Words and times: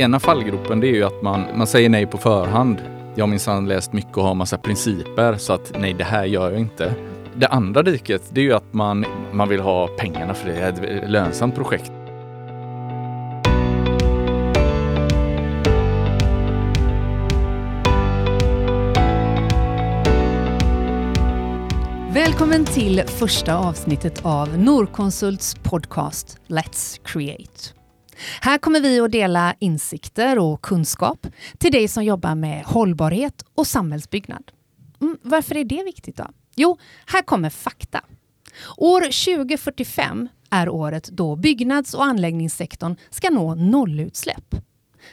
ena 0.00 0.20
fallgropen 0.20 0.80
det 0.80 0.86
är 0.86 0.94
ju 0.94 1.04
att 1.04 1.22
man, 1.22 1.44
man 1.54 1.66
säger 1.66 1.88
nej 1.88 2.06
på 2.06 2.18
förhand. 2.18 2.78
Jag 3.14 3.22
har 3.22 3.28
minsann 3.28 3.68
läst 3.68 3.92
mycket 3.92 4.16
och 4.16 4.24
har 4.24 4.34
massa 4.34 4.58
principer 4.58 5.34
så 5.36 5.52
att 5.52 5.72
nej, 5.78 5.94
det 5.94 6.04
här 6.04 6.24
gör 6.24 6.50
jag 6.50 6.60
inte. 6.60 6.94
Det 7.34 7.46
andra 7.46 7.82
diket, 7.82 8.22
det 8.30 8.40
är 8.40 8.44
ju 8.44 8.52
att 8.52 8.72
man, 8.72 9.04
man 9.32 9.48
vill 9.48 9.60
ha 9.60 9.86
pengarna 9.86 10.34
för 10.34 10.48
det 10.48 10.54
är 10.54 10.68
ett 10.68 11.10
lönsamt 11.10 11.54
projekt. 11.54 11.92
Välkommen 22.12 22.64
till 22.64 23.02
första 23.06 23.56
avsnittet 23.56 24.20
av 24.24 24.58
Norconsults 24.58 25.54
podcast 25.54 26.38
Let's 26.48 27.00
Create. 27.04 27.79
Här 28.40 28.58
kommer 28.58 28.80
vi 28.80 29.00
att 29.00 29.12
dela 29.12 29.54
insikter 29.58 30.38
och 30.38 30.62
kunskap 30.62 31.26
till 31.58 31.72
dig 31.72 31.88
som 31.88 32.04
jobbar 32.04 32.34
med 32.34 32.64
hållbarhet 32.64 33.44
och 33.54 33.66
samhällsbyggnad. 33.66 34.52
Mm, 35.00 35.18
varför 35.22 35.56
är 35.56 35.64
det 35.64 35.84
viktigt 35.84 36.16
då? 36.16 36.26
Jo, 36.56 36.78
här 37.06 37.22
kommer 37.22 37.50
fakta. 37.50 38.00
År 38.76 39.00
2045 39.00 40.28
är 40.50 40.68
året 40.68 41.08
då 41.12 41.36
byggnads 41.36 41.94
och 41.94 42.04
anläggningssektorn 42.04 42.96
ska 43.10 43.30
nå 43.30 43.54
nollutsläpp. 43.54 44.54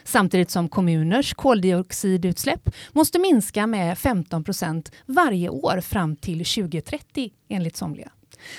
Samtidigt 0.04 0.50
som 0.50 0.68
kommuners 0.68 1.34
koldioxidutsläpp 1.34 2.70
måste 2.92 3.18
minska 3.18 3.66
med 3.66 3.98
15 3.98 4.44
procent 4.44 4.92
varje 5.06 5.48
år 5.48 5.80
fram 5.80 6.16
till 6.16 6.38
2030 6.38 7.32
enligt 7.48 7.76
somliga. 7.76 8.12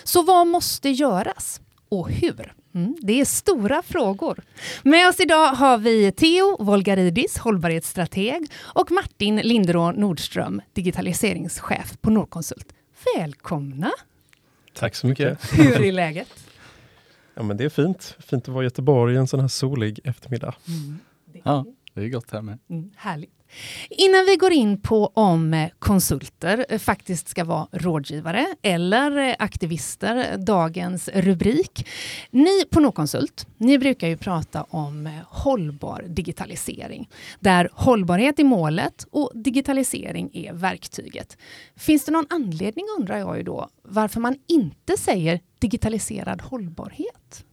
Så 0.04 0.22
vad 0.22 0.48
måste 0.48 0.90
göras? 0.90 1.62
Och 1.90 2.10
hur? 2.10 2.54
Mm, 2.76 2.96
det 3.02 3.22
är 3.22 3.26
stora 3.26 3.82
frågor. 3.82 4.40
Med 4.84 5.10
oss 5.10 5.20
idag 5.20 5.48
har 5.48 5.78
vi 5.78 6.12
Theo 6.12 6.58
Volgaridis, 6.64 7.38
hållbarhetsstrateg 7.38 8.52
och 8.58 8.92
Martin 8.92 9.36
Linderå 9.36 9.92
Nordström, 9.92 10.62
digitaliseringschef 10.74 11.98
på 12.02 12.10
Norconsult. 12.10 12.74
Välkomna! 13.16 13.92
Tack 14.74 14.96
så 14.96 15.08
mycket. 15.08 15.60
Hur 15.60 15.82
är 15.82 15.92
läget? 15.92 16.28
Ja, 17.34 17.44
men 17.44 17.58
det 17.58 17.64
är 17.64 17.70
fint. 17.70 18.16
Fint 18.20 18.44
att 18.44 18.54
vara 18.54 18.64
i 18.64 18.66
Göteborg 18.66 19.16
en 19.16 19.28
sån 19.28 19.40
här 19.40 19.48
solig 19.48 20.00
eftermiddag. 20.04 20.56
Mm. 20.68 21.00
Ja, 21.44 21.66
det 21.94 22.02
är 22.02 22.10
gott 22.10 22.32
här 22.32 22.42
med. 22.42 22.60
Mm, 22.70 22.92
härligt. 22.96 23.39
Innan 23.90 24.26
vi 24.26 24.36
går 24.36 24.52
in 24.52 24.82
på 24.82 25.12
om 25.14 25.54
eh, 25.54 25.70
konsulter 25.80 26.66
eh, 26.70 26.80
faktiskt 26.80 27.30
ska 27.30 27.44
vara 27.44 27.68
rådgivare 27.72 28.48
eller 28.62 29.18
eh, 29.18 29.36
aktivister, 29.40 30.38
dagens 30.38 31.10
rubrik. 31.14 31.88
Ni 32.32 32.66
på 32.72 32.80
Nåkonsult, 32.80 33.48
ni 33.58 33.78
brukar 33.78 34.08
ju 34.08 34.18
prata 34.18 34.64
om 34.64 35.10
hållbar 35.28 36.06
digitalisering, 36.08 37.10
där 37.40 37.70
hållbarhet 37.74 38.40
är 38.40 38.44
målet 38.44 39.08
och 39.12 39.32
digitalisering 39.36 40.30
är 40.34 40.54
verktyget. 40.54 41.38
Finns 41.78 42.06
det 42.06 42.12
någon 42.12 42.28
anledning, 42.30 42.86
undrar 43.00 43.18
jag 43.18 43.38
ju 43.38 43.44
då, 43.44 43.70
varför 43.84 44.20
man 44.20 44.36
inte 44.48 44.98
säger 44.98 45.40
digitaliserad 45.60 46.42
hållbarhet? 46.42 47.46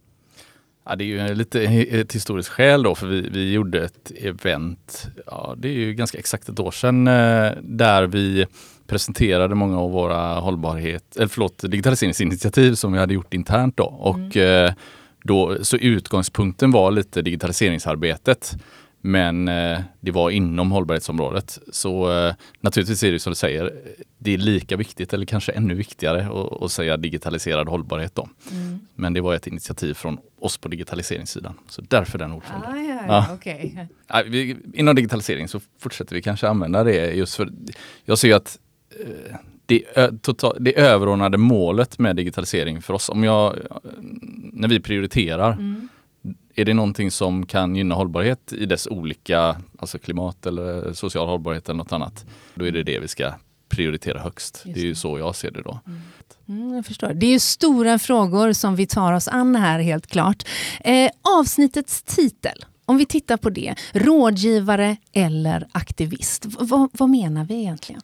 Ja, 0.88 0.96
det 0.96 1.04
är 1.04 1.06
ju 1.06 1.34
lite 1.34 1.62
ett 1.62 2.14
historiskt 2.14 2.48
skäl 2.48 2.82
då, 2.82 2.94
för 2.94 3.06
vi, 3.06 3.20
vi 3.20 3.52
gjorde 3.52 3.84
ett 3.84 4.12
event, 4.16 5.06
ja, 5.26 5.54
det 5.58 5.68
är 5.68 5.72
ju 5.72 5.94
ganska 5.94 6.18
exakt 6.18 6.48
ett 6.48 6.60
år 6.60 6.70
sedan, 6.70 7.06
eh, 7.06 7.52
där 7.62 8.06
vi 8.06 8.46
presenterade 8.86 9.54
många 9.54 9.80
av 9.80 9.90
våra 9.90 10.34
hållbarhet, 10.34 11.16
eller 11.16 11.28
förlåt, 11.28 11.58
digitaliseringsinitiativ 11.58 12.74
som 12.74 12.92
vi 12.92 12.98
hade 12.98 13.14
gjort 13.14 13.34
internt 13.34 13.76
då. 13.76 13.84
Och 13.84 14.36
mm. 14.36 14.74
då, 15.22 15.64
så 15.64 15.76
utgångspunkten 15.76 16.70
var 16.70 16.90
lite 16.90 17.22
digitaliseringsarbetet. 17.22 18.56
Men 19.06 19.48
eh, 19.48 19.78
det 20.00 20.10
var 20.10 20.30
inom 20.30 20.70
hållbarhetsområdet. 20.70 21.58
Så 21.72 22.12
eh, 22.12 22.34
naturligtvis 22.60 23.02
är 23.02 23.12
det 23.12 23.18
som 23.18 23.30
du 23.30 23.34
säger, 23.34 23.72
det 24.18 24.34
är 24.34 24.38
lika 24.38 24.76
viktigt 24.76 25.12
eller 25.12 25.26
kanske 25.26 25.52
ännu 25.52 25.74
viktigare 25.74 26.28
att, 26.60 26.72
säga 26.72 26.96
digitaliserad 26.96 27.68
hållbarhet. 27.68 28.14
Då. 28.14 28.28
Mm. 28.50 28.80
Men 28.94 29.12
det 29.12 29.20
var 29.20 29.34
ett 29.34 29.46
initiativ 29.46 29.94
från 29.94 30.18
oss 30.38 30.58
på 30.58 30.68
digitaliseringssidan. 30.68 31.54
Så 31.68 31.82
därför 31.88 32.18
den 32.18 32.32
ordfrågan. 32.32 32.64
Ah, 32.66 32.76
ja, 32.76 33.02
ja, 33.08 33.26
ja. 33.28 33.34
Okay. 33.34 33.70
Ja, 34.08 34.22
vi, 34.26 34.56
inom 34.74 34.96
digitalisering 34.96 35.48
så 35.48 35.60
fortsätter 35.78 36.14
vi 36.14 36.22
kanske 36.22 36.48
använda 36.48 36.84
det 36.84 37.14
just 37.14 37.34
för 37.34 37.48
jag 38.04 38.18
ser 38.18 38.34
att 38.34 38.58
eh, 39.00 39.36
det, 39.66 39.82
total, 40.22 40.56
det 40.60 40.78
överordnade 40.78 41.38
målet 41.38 41.98
med 41.98 42.16
digitalisering 42.16 42.82
för 42.82 42.94
oss, 42.94 43.08
om 43.08 43.24
jag, 43.24 43.56
när 44.52 44.68
vi 44.68 44.80
prioriterar 44.80 45.52
mm 45.52 45.88
är 46.56 46.64
det 46.64 46.74
någonting 46.74 47.10
som 47.10 47.46
kan 47.46 47.76
gynna 47.76 47.94
hållbarhet 47.94 48.52
i 48.52 48.66
dess 48.66 48.86
olika, 48.86 49.56
alltså 49.78 49.98
klimat 49.98 50.46
eller 50.46 50.92
social 50.92 51.28
hållbarhet 51.28 51.68
eller 51.68 51.78
något 51.78 51.92
annat, 51.92 52.26
då 52.54 52.66
är 52.66 52.72
det 52.72 52.82
det 52.82 52.98
vi 52.98 53.08
ska 53.08 53.32
prioritera 53.68 54.20
högst. 54.20 54.62
det. 54.64 54.72
det 54.72 54.80
är 54.80 54.84
ju 54.84 54.94
så 54.94 55.18
jag 55.18 55.36
ser 55.36 55.50
det 55.50 55.62
då. 55.62 55.80
Mm. 55.86 56.00
Mm, 56.48 56.74
jag 56.74 56.86
förstår. 56.86 57.14
Det 57.14 57.26
är 57.26 57.30
ju 57.30 57.38
stora 57.38 57.98
frågor 57.98 58.52
som 58.52 58.76
vi 58.76 58.86
tar 58.86 59.12
oss 59.12 59.28
an 59.28 59.56
här 59.56 59.78
helt 59.78 60.06
klart. 60.06 60.48
Eh, 60.80 61.10
avsnittets 61.40 62.02
titel, 62.02 62.64
om 62.84 62.96
vi 62.96 63.06
tittar 63.06 63.36
på 63.36 63.50
det, 63.50 63.74
rådgivare 63.92 64.96
eller 65.12 65.66
aktivist. 65.72 66.46
V 66.46 66.88
vad 66.92 67.08
menar 67.10 67.44
vi 67.44 67.54
egentligen? 67.54 68.00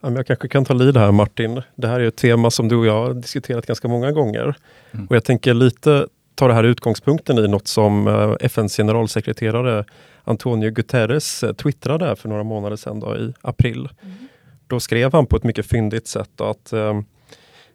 Jag 0.00 0.26
kanske 0.26 0.48
kan 0.48 0.64
ta 0.64 0.74
lid 0.74 0.96
här 0.96 1.12
Martin. 1.12 1.62
Det 1.74 1.88
här 1.88 2.00
är 2.00 2.08
ett 2.08 2.16
tema 2.16 2.50
som 2.50 2.68
du 2.68 2.76
och 2.76 2.86
jag 2.86 3.06
har 3.06 3.14
diskuterat 3.14 3.66
ganska 3.66 3.88
många 3.88 4.12
gånger. 4.12 4.54
Mm. 4.90 5.06
Och 5.06 5.16
jag 5.16 5.24
tänker 5.24 5.54
lite 5.54 6.06
tar 6.34 6.48
det 6.48 6.54
här 6.54 6.64
utgångspunkten 6.64 7.38
i 7.38 7.48
något 7.48 7.68
som 7.68 8.08
eh, 8.08 8.32
FNs 8.40 8.76
generalsekreterare 8.76 9.84
Antonio 10.24 10.70
Guterres 10.70 11.42
eh, 11.42 11.52
twittrade 11.52 12.16
för 12.16 12.28
några 12.28 12.42
månader 12.42 12.76
sedan 12.76 13.00
då, 13.00 13.16
i 13.16 13.32
april. 13.40 13.88
Mm. 14.02 14.14
Då 14.66 14.80
skrev 14.80 15.12
han 15.12 15.26
på 15.26 15.36
ett 15.36 15.44
mycket 15.44 15.66
fyndigt 15.66 16.06
sätt 16.06 16.40
att 16.40 16.72
um, 16.72 17.04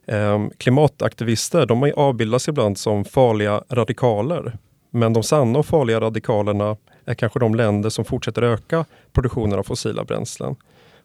um, 0.06 0.50
klimataktivister 0.57 1.66
de 1.66 1.94
avbildas 1.95 2.47
ibland 2.47 2.78
som 2.78 3.06
farliga 3.06 3.63
radikaler. 3.69 4.57
Men 4.91 5.13
de 5.13 5.24
sanna 5.24 5.59
och 5.59 5.66
farliga 5.66 6.01
radikalerna 6.01 6.78
är 7.06 7.13
kanske 7.13 7.39
de 7.39 7.56
länder 7.56 7.89
som 7.89 8.06
fortsätter 8.06 8.41
öka 8.41 8.85
produktionen 9.13 9.59
av 9.59 9.63
fossila 9.63 10.03
bränslen. 10.03 10.56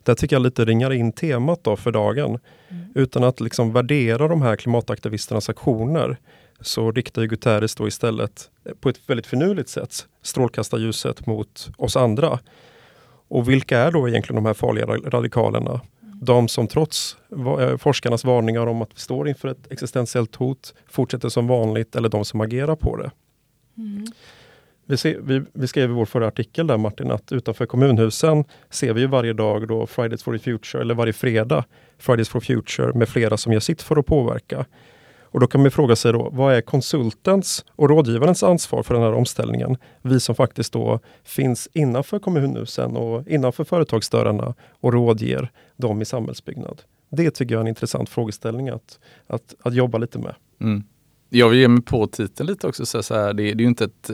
Det 0.02 0.14
tycker 0.14 0.36
jag 0.36 0.42
lite 0.42 0.64
ringar 0.64 0.92
in 0.92 1.12
temat 1.12 1.64
då 1.64 1.76
för 1.76 1.92
dagen. 1.92 2.38
Mm. 2.68 2.84
Utan 2.94 3.24
att 3.24 3.40
liksom 3.40 3.72
värdera 3.72 4.28
de 4.28 4.42
här 4.42 4.56
klimataktivisternas 4.56 5.48
aktioner 5.48 6.16
så 6.62 6.92
riktar 6.92 7.24
Guterres 7.24 7.74
då 7.74 7.88
istället 7.88 8.50
eh, 8.64 8.74
på 8.74 8.88
ett 8.88 9.00
väldigt 9.06 9.26
finurligt 9.26 9.68
sätt 9.68 10.06
strålkastarljuset 10.22 11.26
mot 11.26 11.70
oss 11.76 11.96
andra. 11.96 12.38
Och 13.28 13.48
vilka 13.48 13.78
är 13.78 13.92
då 13.92 14.08
egentligen 14.08 14.44
de 14.44 14.46
här 14.46 14.54
farliga 14.54 14.86
radikalerna? 14.86 15.80
De 16.00 16.48
som 16.48 16.68
trots 16.68 17.16
eh, 17.60 17.76
forskarnas 17.76 18.24
varningar 18.24 18.66
om 18.66 18.82
att 18.82 18.90
vi 18.94 19.00
står 19.00 19.28
inför 19.28 19.48
ett 19.48 19.72
existentiellt 19.72 20.36
hot 20.36 20.74
fortsätter 20.86 21.28
som 21.28 21.46
vanligt 21.46 21.96
eller 21.96 22.08
de 22.08 22.24
som 22.24 22.40
agerar 22.40 22.76
på 22.76 22.96
det. 22.96 23.10
Mm. 23.76 24.06
Vi, 24.86 24.96
ser, 24.96 25.18
vi, 25.20 25.42
vi, 25.52 25.66
skrev 25.66 25.90
i 25.90 25.92
vår 25.92 26.04
förra 26.04 26.26
artikel 26.26 26.66
där 26.66 26.76
Martin 26.76 27.10
att 27.10 27.32
utanför 27.32 27.66
kommunhusen 27.66 28.44
ser 28.70 28.92
vi 28.92 29.06
varje 29.06 29.32
dag 29.32 29.68
då 29.68 29.86
Fridays 29.86 30.22
for 30.22 30.38
the 30.38 30.38
Future 30.38 30.82
eller 30.82 30.94
varje 30.94 31.12
fredag 31.12 31.64
Fridays 31.98 32.28
for 32.28 32.40
Future 32.40 32.92
med 32.92 33.08
flera 33.08 33.36
som 33.36 33.52
gör 33.52 33.60
sitt 33.60 33.82
för 33.82 33.96
att 33.96 34.06
påverka. 34.06 34.66
Och 35.32 35.40
då 35.40 35.46
kan 35.46 35.62
man 35.62 35.70
fråga 35.70 35.96
sig 35.96 36.12
då, 36.12 36.30
vad 36.32 36.54
är 36.54 36.60
konsultens 36.60 37.64
och 37.70 37.88
rådgivarens 37.88 38.42
ansvar 38.42 38.82
för 38.82 38.94
den 38.94 39.02
här 39.02 39.12
omställningen? 39.12 39.76
Vi 40.02 40.20
som 40.20 40.34
faktiskt 40.34 40.72
då 40.72 41.00
finns 41.24 41.68
innanför 41.72 42.18
kommunhusen 42.18 42.96
och 42.96 43.28
innanför 43.28 43.64
företagsdörrarna 43.64 44.54
och 44.80 44.92
rådger 44.92 45.50
dem 45.76 46.02
i 46.02 46.04
samhällsbyggnad. 46.04 46.82
Det 47.10 47.30
tycker 47.30 47.54
jag 47.54 47.58
är 47.58 47.64
en 47.64 47.68
intressant 47.68 48.08
frågeställning 48.08 48.68
att, 48.68 48.98
att, 49.26 49.54
att 49.62 49.74
jobba 49.74 49.98
lite 49.98 50.18
med. 50.18 50.34
Mm. 50.60 50.84
Jag 51.28 51.48
vill 51.48 51.58
ge 51.58 51.68
mig 51.68 51.82
på 51.82 52.06
titeln 52.06 52.46
lite 52.46 52.66
också. 52.66 52.86
Så, 52.86 53.02
så 53.02 53.14
här, 53.14 53.32
det, 53.32 53.52
det, 53.52 53.64
är 53.64 53.66
inte 53.66 53.84
ett, 53.84 54.10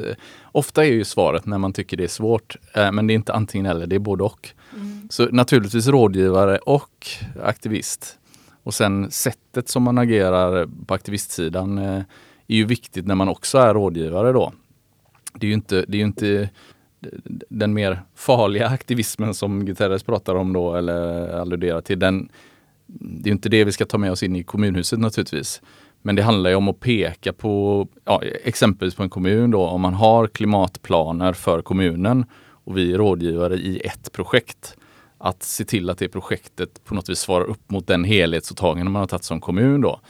ofta 0.52 0.84
är 0.84 0.90
ju 0.90 1.04
svaret 1.04 1.46
när 1.46 1.58
man 1.58 1.72
tycker 1.72 1.96
det 1.96 2.04
är 2.04 2.08
svårt, 2.08 2.56
eh, 2.74 2.92
men 2.92 3.06
det 3.06 3.12
är 3.12 3.14
inte 3.14 3.32
antingen 3.32 3.66
eller, 3.66 3.86
det 3.86 3.94
är 3.96 4.00
både 4.00 4.24
och. 4.24 4.48
Mm. 4.74 5.08
Så 5.10 5.26
naturligtvis 5.26 5.86
rådgivare 5.86 6.58
och 6.58 7.06
aktivist. 7.42 8.18
Och 8.68 8.74
sen 8.74 9.10
sättet 9.10 9.68
som 9.68 9.82
man 9.82 9.98
agerar 9.98 10.68
på 10.86 10.94
aktivistsidan 10.94 11.78
eh, 11.78 12.02
är 12.48 12.56
ju 12.56 12.64
viktigt 12.64 13.06
när 13.06 13.14
man 13.14 13.28
också 13.28 13.58
är 13.58 13.74
rådgivare 13.74 14.32
då. 14.32 14.52
Det 15.34 15.46
är 15.46 15.48
ju 15.48 15.54
inte, 15.54 15.84
det 15.88 15.98
är 15.98 16.02
inte 16.02 16.50
den 17.48 17.74
mer 17.74 18.02
farliga 18.14 18.68
aktivismen 18.68 19.34
som 19.34 19.64
Guterres 19.64 20.02
pratar 20.02 20.34
om 20.34 20.52
då 20.52 20.74
eller 20.74 21.28
alluderar 21.28 21.80
till. 21.80 21.98
Den, 21.98 22.28
det 22.86 23.30
är 23.30 23.32
inte 23.32 23.48
det 23.48 23.64
vi 23.64 23.72
ska 23.72 23.84
ta 23.84 23.98
med 23.98 24.12
oss 24.12 24.22
in 24.22 24.36
i 24.36 24.42
kommunhuset 24.42 24.98
naturligtvis. 24.98 25.62
Men 26.02 26.16
det 26.16 26.22
handlar 26.22 26.50
ju 26.50 26.56
om 26.56 26.68
att 26.68 26.80
peka 26.80 27.32
på, 27.32 27.86
ja, 28.04 28.22
exempelvis 28.44 28.94
på 28.94 29.02
en 29.02 29.10
kommun 29.10 29.50
då, 29.50 29.66
om 29.66 29.80
man 29.80 29.94
har 29.94 30.26
klimatplaner 30.26 31.32
för 31.32 31.62
kommunen 31.62 32.24
och 32.40 32.76
vi 32.76 32.92
är 32.92 32.98
rådgivare 32.98 33.54
i 33.54 33.80
ett 33.84 34.12
projekt 34.12 34.76
att 35.18 35.42
se 35.42 35.64
till 35.64 35.90
att 35.90 35.98
det 35.98 36.08
projektet 36.08 36.84
på 36.84 36.94
något 36.94 37.08
vis 37.08 37.18
svarar 37.18 37.44
upp 37.44 37.70
mot 37.70 37.86
den 37.86 38.04
helhetsåtagande 38.04 38.90
man 38.90 39.00
har 39.00 39.06
tagit 39.06 39.24
som 39.24 39.40
kommun. 39.40 39.80
Då. 39.80 40.00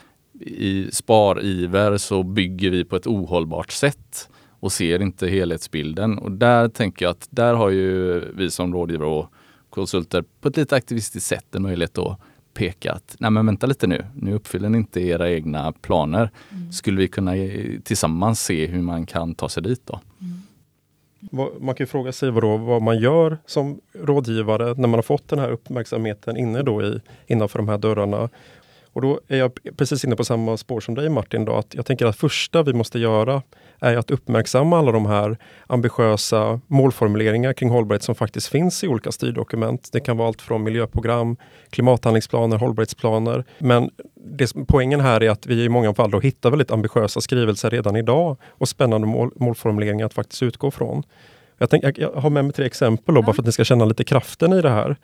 I 0.41 0.89
spariver 0.93 1.97
så 1.97 2.23
bygger 2.23 2.71
vi 2.71 2.85
på 2.85 2.97
ett 2.97 3.07
ohållbart 3.07 3.73
sätt 3.73 4.29
och 4.61 4.73
ser 4.73 5.03
inte 5.03 5.29
helhetsbilden. 5.29 6.19
Och 6.19 6.33
där 6.33 6.69
tänker 6.69 7.05
jag 7.05 7.11
att 7.11 7.29
där 7.31 7.55
har 7.55 7.71
ju 7.71 8.21
vi 8.35 8.51
som 8.51 8.75
rådgivare 8.75 9.09
och 9.09 9.33
konsulter 9.71 10.25
på 10.41 10.49
ett 10.49 10.57
lite 10.57 10.77
aktivistiskt 10.77 11.29
sätt 11.29 11.55
en 11.55 11.63
möjlighet 11.63 11.99
att 11.99 12.21
peka 12.55 12.93
att 12.93 13.17
nej 13.19 13.31
men 13.31 13.47
vänta 13.47 13.67
lite 13.67 13.87
nu, 13.87 14.05
nu 14.15 14.35
uppfyller 14.35 14.69
ni 14.69 14.79
inte 14.79 15.01
era 15.01 15.31
egna 15.31 15.73
planer. 15.73 16.31
Mm. 16.51 16.73
Skulle 16.73 17.01
vi 17.01 17.09
kunna 17.09 17.33
tillsammans 17.85 18.41
se 18.41 18.67
hur 18.67 18.83
man 18.83 19.07
kan 19.07 19.35
ta 19.35 19.49
sig 19.49 19.63
dit 19.63 19.83
då? 19.87 20.01
Mm. 20.21 20.38
Man 21.61 21.75
kan 21.75 21.87
fråga 21.87 22.13
sig 22.13 22.31
vad, 22.31 22.43
då, 22.43 22.57
vad 22.57 22.83
man 22.83 22.99
gör 22.99 23.39
som 23.47 23.81
rådgivare 23.93 24.65
när 24.67 24.89
man 24.89 24.95
har 24.95 25.03
fått 25.03 25.29
den 25.29 25.39
här 25.39 25.51
uppmärksamheten 25.51 26.37
inne 26.37 26.63
då 26.63 26.83
i, 26.83 27.01
innanför 27.27 27.59
de 27.59 27.69
här 27.69 27.79
dörrarna. 27.79 28.29
Och 28.93 29.03
då 29.03 29.21
är 29.29 29.37
jag 29.37 29.59
precis 29.77 30.05
inne 30.05 30.17
på 30.17 30.25
samma 30.25 30.57
spår 30.57 30.81
som 30.81 30.95
dig 30.95 31.09
Martin. 31.09 31.45
Då, 31.45 31.57
att 31.57 31.75
jag 31.75 31.87
tänker 31.87 32.07
att 32.07 32.17
första 32.17 32.63
vi 32.63 32.73
måste 32.73 32.99
göra 32.99 33.43
är 33.81 33.97
att 33.97 34.11
uppmärksamma 34.11 34.79
alla 34.79 34.93
de 34.93 35.07
här 35.07 35.37
ambitiösa 35.67 36.61
målformuleringar 36.67 37.53
kring 37.53 37.71
hållbarhet 37.71 38.03
som 38.03 38.15
faktiskt 38.15 38.49
finns 38.49 38.85
i 38.85 38.89
olika 38.89 39.13
styrdokument. 39.13 39.89
Det 39.93 40.01
kan 40.01 40.17
vara 40.17 40.29
allt 40.29 40.43
från 40.43 40.63
miljöprogram, 40.63 41.37
klimathandlingsplaner, 41.71 42.57
hållbarhetsplaner. 42.57 43.45
Men 43.59 43.91
det, 44.15 44.53
poängen 44.69 45.01
här 45.01 45.23
är 45.23 45.31
att 45.31 45.47
vi 45.47 45.65
i 45.65 45.69
många 45.69 45.95
fall 45.95 46.11
då 46.11 46.21
hittar 46.21 46.51
väldigt 46.51 46.71
ambitiösa 46.71 47.21
skrivelser 47.21 47.71
redan 47.71 47.97
idag 47.97 48.37
och 48.49 48.69
spännande 48.69 49.07
mål, 49.07 49.31
målformuleringar 49.37 50.07
att 50.07 50.15
faktiskt 50.15 50.43
utgå 50.43 50.71
från. 50.71 51.03
Jag, 51.59 51.71
tänk, 51.71 51.99
jag 51.99 52.13
har 52.13 52.31
med 52.31 52.45
mig 52.45 52.55
tre 52.55 52.67
exempel 52.67 53.15
då, 53.15 53.23
bara 53.23 53.35
för 53.35 53.43
att 53.43 53.47
ni 53.47 53.53
ska 53.53 53.65
känna 53.65 53.85
lite 53.85 54.05
kraften 54.05 54.53
i 54.53 54.63
det 54.63 54.71
här. 54.71 54.97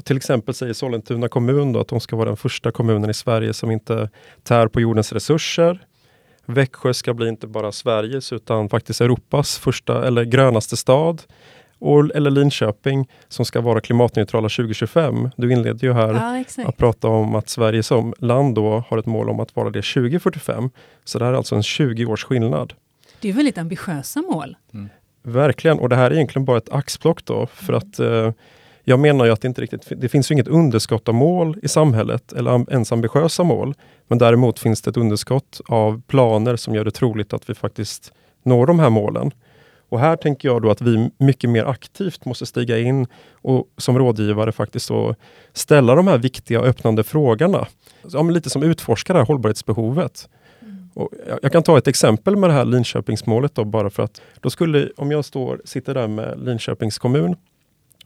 Och 0.00 0.04
till 0.04 0.16
exempel 0.16 0.54
säger 0.54 0.72
Sollentuna 0.72 1.28
kommun 1.28 1.72
då 1.72 1.80
att 1.80 1.88
de 1.88 2.00
ska 2.00 2.16
vara 2.16 2.28
den 2.28 2.36
första 2.36 2.72
kommunen 2.72 3.10
i 3.10 3.14
Sverige 3.14 3.52
som 3.52 3.70
inte 3.70 4.10
tär 4.42 4.68
på 4.68 4.80
jordens 4.80 5.12
resurser. 5.12 5.86
Växjö 6.46 6.94
ska 6.94 7.14
bli 7.14 7.28
inte 7.28 7.46
bara 7.46 7.72
Sveriges 7.72 8.32
utan 8.32 8.68
faktiskt 8.68 9.00
Europas 9.00 9.58
första 9.58 10.06
eller 10.06 10.24
grönaste 10.24 10.76
stad. 10.76 11.22
Och, 11.78 12.16
eller 12.16 12.30
Linköping 12.30 13.08
som 13.28 13.44
ska 13.44 13.60
vara 13.60 13.80
klimatneutrala 13.80 14.48
2025. 14.48 15.30
Du 15.36 15.52
inledde 15.52 15.86
ju 15.86 15.92
här 15.92 16.44
ja, 16.56 16.68
att 16.68 16.76
prata 16.76 17.08
om 17.08 17.34
att 17.34 17.48
Sverige 17.48 17.82
som 17.82 18.14
land 18.18 18.54
då 18.54 18.84
har 18.88 18.98
ett 18.98 19.06
mål 19.06 19.30
om 19.30 19.40
att 19.40 19.56
vara 19.56 19.70
det 19.70 19.82
2045. 19.82 20.70
Så 21.04 21.18
det 21.18 21.24
här 21.24 21.32
är 21.32 21.36
alltså 21.36 21.54
en 21.54 21.62
20 21.62 22.06
års 22.06 22.24
skillnad. 22.24 22.72
Det 23.20 23.28
är 23.28 23.32
väldigt 23.32 23.58
ambitiösa 23.58 24.22
mål. 24.22 24.56
Mm. 24.74 24.88
Verkligen, 25.22 25.78
och 25.78 25.88
det 25.88 25.96
här 25.96 26.10
är 26.10 26.14
egentligen 26.14 26.44
bara 26.44 26.58
ett 26.58 26.72
axplock 26.72 27.24
då 27.24 27.46
för 27.46 27.72
att 27.72 27.98
eh, 27.98 28.32
jag 28.90 29.00
menar 29.00 29.24
ju 29.24 29.32
att 29.32 29.40
det 29.40 29.48
inte 29.48 29.62
riktigt 29.62 29.92
det 29.96 30.08
finns 30.08 30.30
inget 30.30 30.48
underskott 30.48 31.08
av 31.08 31.14
mål 31.14 31.58
i 31.62 31.68
samhället 31.68 32.32
eller 32.32 32.72
ens 32.72 32.92
ambitiösa 32.92 33.42
mål. 33.42 33.74
Men 34.08 34.18
däremot 34.18 34.58
finns 34.58 34.82
det 34.82 34.90
ett 34.90 34.96
underskott 34.96 35.60
av 35.66 36.02
planer 36.06 36.56
som 36.56 36.74
gör 36.74 36.84
det 36.84 36.90
troligt 36.90 37.32
att 37.32 37.50
vi 37.50 37.54
faktiskt 37.54 38.12
når 38.42 38.66
de 38.66 38.78
här 38.78 38.90
målen. 38.90 39.30
Och 39.88 40.00
här 40.00 40.16
tänker 40.16 40.48
jag 40.48 40.62
då 40.62 40.70
att 40.70 40.80
vi 40.80 41.10
mycket 41.18 41.50
mer 41.50 41.64
aktivt 41.64 42.24
måste 42.24 42.46
stiga 42.46 42.78
in 42.78 43.06
och 43.32 43.68
som 43.76 43.98
rådgivare 43.98 44.52
faktiskt 44.52 44.88
då 44.88 45.14
ställa 45.52 45.94
de 45.94 46.06
här 46.06 46.18
viktiga 46.18 46.60
öppnande 46.60 47.02
frågorna. 47.02 47.66
Ja, 48.12 48.22
lite 48.22 48.50
som 48.50 48.62
utforskar 48.62 49.14
det 49.14 49.20
här 49.20 49.26
hållbarhetsbehovet. 49.26 50.28
Mm. 50.62 50.88
Och 50.94 51.10
jag 51.42 51.52
kan 51.52 51.62
ta 51.62 51.78
ett 51.78 51.88
exempel 51.88 52.36
med 52.36 52.50
det 52.50 52.54
här 52.54 52.64
Linköpingsmålet 52.64 53.54
då, 53.54 53.64
bara 53.64 53.90
för 53.90 54.02
att 54.02 54.20
då 54.40 54.50
skulle, 54.50 54.90
om 54.96 55.10
jag 55.10 55.24
står, 55.24 55.60
sitter 55.64 55.94
där 55.94 56.08
med 56.08 56.40
Linköpings 56.44 56.98
kommun 56.98 57.36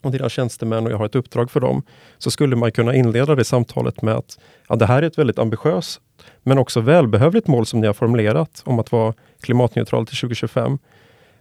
och 0.05 0.11
deras 0.11 0.31
tjänstemän 0.31 0.85
och 0.85 0.91
jag 0.91 0.97
har 0.97 1.05
ett 1.05 1.15
uppdrag 1.15 1.51
för 1.51 1.59
dem, 1.59 1.83
så 2.17 2.31
skulle 2.31 2.55
man 2.55 2.71
kunna 2.71 2.95
inleda 2.95 3.35
det 3.35 3.43
samtalet 3.43 4.01
med 4.01 4.13
att 4.13 4.39
ja, 4.69 4.75
det 4.75 4.85
här 4.85 5.01
är 5.01 5.07
ett 5.07 5.17
väldigt 5.17 5.39
ambitiöst 5.39 6.01
men 6.43 6.57
också 6.57 6.81
välbehövligt 6.81 7.47
mål 7.47 7.65
som 7.65 7.81
ni 7.81 7.87
har 7.87 7.93
formulerat 7.93 8.61
om 8.65 8.79
att 8.79 8.91
vara 8.91 9.13
klimatneutral 9.41 10.05
till 10.05 10.17
2025. 10.17 10.77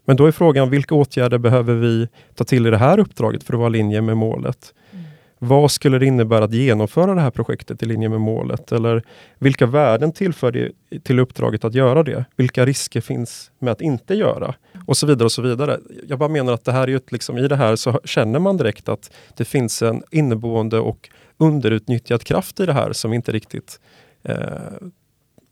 Men 0.05 0.16
då 0.16 0.26
är 0.26 0.32
frågan, 0.32 0.70
vilka 0.70 0.94
åtgärder 0.94 1.38
behöver 1.38 1.75
vi 1.75 2.08
ta 2.34 2.44
till 2.44 2.66
i 2.66 2.70
det 2.70 2.78
här 2.78 2.99
uppdraget 2.99 3.44
för 3.44 3.55
att 3.55 3.58
vara 3.58 3.69
i 3.69 3.72
linje 3.72 4.00
med 4.00 4.16
målet? 4.16 4.75
Mm. 4.90 5.05
Vad 5.38 5.70
skulle 5.70 5.99
det 5.99 6.06
innebära 6.06 6.44
att 6.44 6.52
genomföra 6.52 7.14
det 7.14 7.20
här 7.20 7.31
projektet 7.31 7.82
i 7.82 7.87
linje 7.87 8.08
med 8.08 8.20
målet? 8.20 8.72
Eller 8.72 9.02
vilka 9.38 9.67
värden 9.67 10.12
tillför 10.12 10.52
det 10.52 10.72
till 11.02 11.19
uppdraget 11.19 11.64
att 11.64 11.75
göra 11.75 12.02
det? 12.02 12.25
Vilka 12.37 12.67
risker 12.67 13.00
finns 13.00 13.50
med 13.58 13.72
att 13.72 13.81
inte 13.81 14.14
göra? 14.14 14.55
Och 14.86 14.96
så 14.96 15.06
vidare 15.06 15.25
och 15.25 15.32
så 15.32 15.42
vidare. 15.42 15.81
Jag 16.08 16.19
bara 16.19 16.28
menar 16.28 16.52
att 16.52 16.64
det 16.64 16.72
här 16.72 16.90
är 16.90 16.96
ett, 16.96 17.12
liksom, 17.12 17.38
i 17.38 17.48
det 17.48 17.56
här 17.56 17.76
så 17.76 18.00
känner 18.04 18.38
man 18.38 18.56
direkt 18.56 18.88
att 18.88 19.10
det 19.36 19.44
finns 19.44 19.82
en 19.82 20.02
inneboende 20.10 20.78
och 20.78 21.10
underutnyttjad 21.36 22.25
kraft 22.25 22.60
i 22.60 22.66
det 22.66 22.72
här 22.72 22.92
som 22.92 23.10
vi 23.10 23.16
inte 23.16 23.32
riktigt 23.32 23.81
eh, 24.22 24.36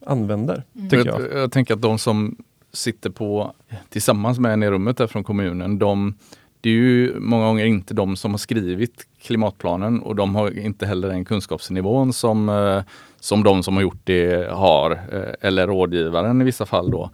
använder. 0.07 0.65
Mm. 0.77 0.91
Tycker 0.91 1.07
jag. 1.07 1.21
jag. 1.21 1.39
jag 1.39 1.53
tänker 1.53 1.75
att 1.75 1.83
de 1.83 1.99
som 1.99 2.37
sitter 2.73 3.11
på 3.11 3.55
tillsammans 3.89 4.39
med 4.39 4.53
en 4.53 4.63
i 4.63 4.71
rummet 4.71 4.97
där 4.97 5.07
från 5.07 5.25
kommunen, 5.25 5.79
de, 5.79 6.19
det 6.63 6.71
är 6.71 6.75
ju 6.75 7.21
många 7.21 7.45
gånger 7.45 7.65
inte 7.65 7.95
de 7.95 8.17
som 8.17 8.31
har 8.31 8.39
skrivit 8.39 9.07
klimatplanen 9.23 10.01
och 10.01 10.17
de 10.17 10.35
har 10.35 10.59
inte 10.59 10.87
heller 10.87 11.09
den 11.09 11.25
kunskapsnivån 11.25 12.13
som, 12.13 12.49
eh, 12.49 12.83
som 13.21 13.43
de 13.43 13.63
som 13.63 13.75
har 13.75 13.83
gjort 13.83 14.01
det 14.05 14.51
har, 14.51 14.91
eh, 14.91 15.49
eller 15.49 15.67
rådgivaren 15.67 16.43
i 16.43 16.45
vissa 16.45 16.67
fall 16.67 16.91
då. 16.91 17.11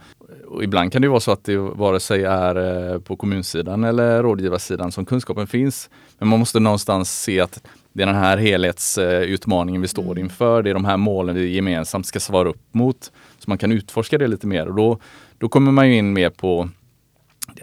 Och 0.46 0.64
ibland 0.64 0.92
kan 0.92 1.02
det 1.02 1.08
vara 1.08 1.20
så 1.20 1.32
att 1.32 1.44
det 1.44 1.56
vare 1.56 2.00
sig 2.00 2.24
är 2.24 2.92
eh, 2.92 3.00
på 3.00 3.16
kommunsidan 3.16 3.84
eller 3.84 4.22
rådgivarsidan 4.22 4.92
som 4.92 5.04
kunskapen 5.04 5.46
finns. 5.46 5.90
Men 6.18 6.28
man 6.28 6.38
måste 6.38 6.60
någonstans 6.60 7.22
se 7.22 7.40
att 7.40 7.62
det 7.92 8.02
är 8.02 8.06
den 8.06 8.14
här 8.14 8.36
helhetsutmaningen 8.36 9.82
vi 9.82 9.88
står 9.88 10.12
mm. 10.12 10.18
inför. 10.18 10.62
Det 10.62 10.70
är 10.70 10.74
de 10.74 10.84
här 10.84 10.96
målen 10.96 11.34
vi 11.34 11.54
gemensamt 11.54 12.06
ska 12.06 12.20
svara 12.20 12.48
upp 12.48 12.74
mot. 12.74 13.12
Så 13.38 13.50
man 13.50 13.58
kan 13.58 13.72
utforska 13.72 14.18
det 14.18 14.26
lite 14.26 14.46
mer 14.46 14.66
och 14.66 14.74
då, 14.74 14.98
då 15.38 15.48
kommer 15.48 15.72
man 15.72 15.88
ju 15.88 15.96
in 15.96 16.12
mer 16.12 16.30
på 16.30 16.68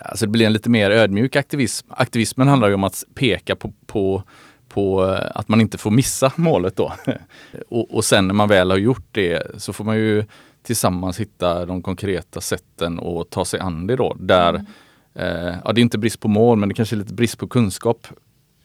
Alltså 0.01 0.25
det 0.25 0.31
blir 0.31 0.45
en 0.45 0.53
lite 0.53 0.69
mer 0.69 0.91
ödmjuk 0.91 1.35
aktivism. 1.35 1.87
Aktivismen 1.89 2.47
handlar 2.47 2.67
ju 2.67 2.73
om 2.73 2.83
att 2.83 3.03
peka 3.15 3.55
på, 3.55 3.73
på, 3.85 4.23
på 4.69 5.05
eh, 5.05 5.31
att 5.35 5.47
man 5.47 5.61
inte 5.61 5.77
får 5.77 5.91
missa 5.91 6.31
målet 6.35 6.75
då. 6.75 6.93
och, 7.69 7.95
och 7.95 8.05
sen 8.05 8.27
när 8.27 8.33
man 8.33 8.49
väl 8.49 8.71
har 8.71 8.77
gjort 8.77 9.07
det 9.11 9.61
så 9.61 9.73
får 9.73 9.83
man 9.83 9.97
ju 9.97 10.25
tillsammans 10.63 11.19
hitta 11.19 11.65
de 11.65 11.81
konkreta 11.81 12.41
sätten 12.41 12.99
att 12.99 13.29
ta 13.29 13.45
sig 13.45 13.59
an 13.59 13.87
det 13.87 13.95
då. 13.95 14.15
Där, 14.19 14.49
mm. 14.49 14.65
eh, 15.13 15.55
ja, 15.63 15.73
det 15.73 15.81
är 15.81 15.83
inte 15.83 15.97
brist 15.97 16.19
på 16.19 16.27
mål 16.27 16.57
men 16.57 16.69
det 16.69 16.75
kanske 16.75 16.95
är 16.95 16.97
lite 16.97 17.13
brist 17.13 17.37
på 17.37 17.47
kunskap 17.47 18.07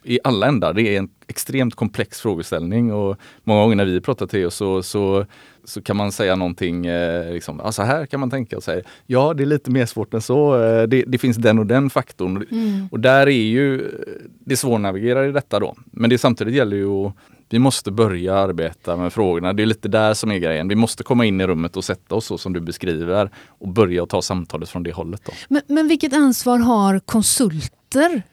i 0.04 0.18
alla 0.24 0.46
ändar. 0.46 0.72
Det 0.72 0.82
är 0.82 0.98
en 0.98 1.08
extremt 1.26 1.74
komplex 1.74 2.20
frågeställning 2.20 2.92
och 2.92 3.16
många 3.44 3.62
gånger 3.62 3.76
när 3.76 3.84
vi 3.84 4.00
pratar 4.00 4.26
till 4.26 4.46
oss 4.46 4.54
så, 4.54 4.82
så, 4.82 5.26
så 5.64 5.82
kan 5.82 5.96
man 5.96 6.12
säga 6.12 6.36
någonting, 6.36 6.86
eh, 6.86 7.32
liksom, 7.32 7.60
ja, 7.64 7.72
så 7.72 7.82
här 7.82 8.06
kan 8.06 8.20
man 8.20 8.30
tänka 8.30 8.56
och 8.56 8.62
säga, 8.62 8.82
ja 9.06 9.34
det 9.34 9.42
är 9.42 9.46
lite 9.46 9.70
mer 9.70 9.86
svårt 9.86 10.14
än 10.14 10.20
så, 10.20 10.62
eh, 10.62 10.82
det, 10.82 11.04
det, 11.06 11.18
finns 11.18 11.36
den 11.36 11.58
och 11.58 11.66
den 11.66 11.90
faktorn. 11.90 12.46
Mm. 12.50 12.88
Och 12.90 13.00
där 13.00 13.26
är 13.26 13.30
ju 13.30 13.90
det 14.44 14.56
svårnavigerade 14.56 15.28
i 15.28 15.32
detta 15.32 15.60
då. 15.60 15.74
Men 15.84 16.10
det 16.10 16.18
samtidigt 16.18 16.54
gäller 16.54 16.76
ju 16.76 17.06
att 17.06 17.14
vi 17.48 17.58
måste 17.58 17.90
börja 17.90 18.34
arbeta 18.34 18.96
med 18.96 19.12
frågorna. 19.12 19.52
Det 19.52 19.62
är 19.62 19.66
lite 19.66 19.88
där 19.88 20.14
som 20.14 20.30
är 20.30 20.38
grejen. 20.38 20.68
Vi 20.68 20.74
måste 20.74 21.02
komma 21.02 21.24
in 21.24 21.40
i 21.40 21.46
rummet 21.46 21.76
och 21.76 21.84
sätta 21.84 22.14
oss 22.14 22.26
så 22.26 22.38
som 22.38 22.52
du 22.52 22.60
beskriver 22.60 23.30
och 23.48 23.68
börja 23.68 24.06
ta 24.06 24.22
samtalet 24.22 24.68
från 24.68 24.82
det 24.82 24.92
hållet. 24.92 25.20
Då. 25.24 25.32
Men, 25.48 25.62
men 25.66 25.88
vilket 25.88 26.12
ansvar 26.12 26.58
har 26.58 26.98
konsulter 26.98 27.79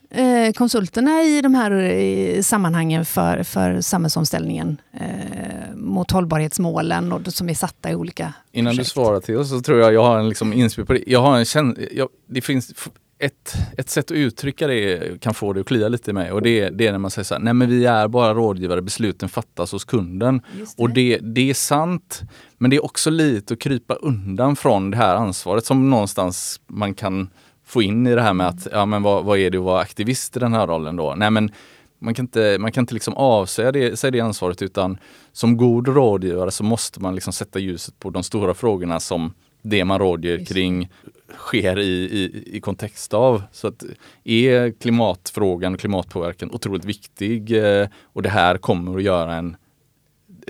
eh, 0.09 0.51
konsulterna 0.53 1.23
i 1.23 1.41
de 1.41 1.55
här 1.55 1.71
i 1.81 2.43
sammanhangen 2.43 3.05
för, 3.05 3.43
för 3.43 3.81
samhällsomställningen 3.81 4.81
eh, 4.93 5.75
mot 5.75 6.11
hållbarhetsmålen 6.11 7.11
och 7.11 7.33
som 7.33 7.49
är 7.49 7.53
satta 7.53 7.91
i 7.91 7.95
olika 7.95 8.33
Innan 8.51 8.71
projekt. 8.71 8.87
du 8.87 8.89
svarar 8.89 9.19
till 9.19 9.37
oss 9.37 9.49
så 9.49 9.61
tror 9.61 9.79
jag 9.79 9.93
jag 9.93 10.03
har 10.03 10.19
en 10.19 10.29
liksom 10.29 10.53
inspel 10.53 10.85
på 10.85 10.93
det. 10.93 11.03
Jag 11.07 11.21
har 11.21 11.37
en 11.37 11.45
känsla, 11.45 12.07
det 12.29 12.41
finns 12.41 12.73
ett, 13.19 13.55
ett 13.77 13.89
sätt 13.89 14.11
att 14.11 14.17
uttrycka 14.17 14.67
det 14.67 15.21
kan 15.21 15.33
få 15.33 15.53
det 15.53 15.59
att 15.59 15.67
klia 15.67 15.87
lite 15.87 16.11
i 16.11 16.13
mig 16.13 16.31
och 16.31 16.41
det, 16.41 16.69
det 16.69 16.87
är 16.87 16.91
när 16.91 16.99
man 16.99 17.11
säger 17.11 17.23
så 17.23 17.33
här, 17.33 17.41
nej 17.41 17.53
men 17.53 17.69
vi 17.69 17.85
är 17.85 18.07
bara 18.07 18.33
rådgivare, 18.33 18.81
besluten 18.81 19.29
fattas 19.29 19.71
hos 19.71 19.85
kunden. 19.85 20.41
Det. 20.53 20.83
Och 20.83 20.89
det, 20.89 21.17
det 21.17 21.49
är 21.49 21.53
sant, 21.53 22.21
men 22.57 22.69
det 22.69 22.75
är 22.75 22.85
också 22.85 23.09
lite 23.09 23.53
att 23.53 23.59
krypa 23.59 23.93
undan 23.93 24.55
från 24.55 24.91
det 24.91 24.97
här 24.97 25.15
ansvaret 25.15 25.65
som 25.65 25.89
någonstans 25.89 26.61
man 26.67 26.93
kan 26.93 27.29
få 27.67 27.81
in 27.81 28.07
i 28.07 28.15
det 28.15 28.21
här 28.21 28.33
med 28.33 28.47
att, 28.47 28.67
ja 28.71 28.85
men 28.85 29.03
vad, 29.03 29.25
vad 29.25 29.37
är 29.37 29.49
det 29.49 29.57
att 29.57 29.63
vara 29.63 29.81
aktivist 29.81 30.37
i 30.37 30.39
den 30.39 30.53
här 30.53 30.67
rollen 30.67 30.95
då? 30.95 31.15
Nej 31.17 31.31
men 31.31 31.51
man 31.99 32.13
kan 32.13 32.23
inte, 32.23 32.57
man 32.59 32.71
kan 32.71 32.81
inte 32.81 32.93
liksom 32.93 33.13
avsäga 33.13 33.71
det, 33.71 33.97
sig 33.97 34.11
det 34.11 34.19
ansvaret 34.19 34.61
utan 34.61 34.97
som 35.31 35.57
god 35.57 35.87
rådgivare 35.87 36.51
så 36.51 36.63
måste 36.63 37.01
man 37.01 37.15
liksom 37.15 37.33
sätta 37.33 37.59
ljuset 37.59 37.99
på 37.99 38.09
de 38.09 38.23
stora 38.23 38.53
frågorna 38.53 38.99
som 38.99 39.33
det 39.61 39.85
man 39.85 39.99
rådger 39.99 40.45
kring 40.45 40.89
sker 41.35 41.79
i, 41.79 42.03
i, 42.03 42.43
i 42.57 42.61
kontext 42.61 43.13
av. 43.13 43.43
Så 43.51 43.67
att 43.67 43.83
är 44.23 44.71
klimatfrågan 44.71 45.73
och 45.73 45.79
klimatpåverkan 45.79 46.51
otroligt 46.51 46.85
viktig 46.85 47.51
eh, 47.51 47.87
och 48.03 48.21
det 48.21 48.29
här 48.29 48.57
kommer 48.57 48.97
att 48.97 49.03
göra 49.03 49.35
en 49.35 49.57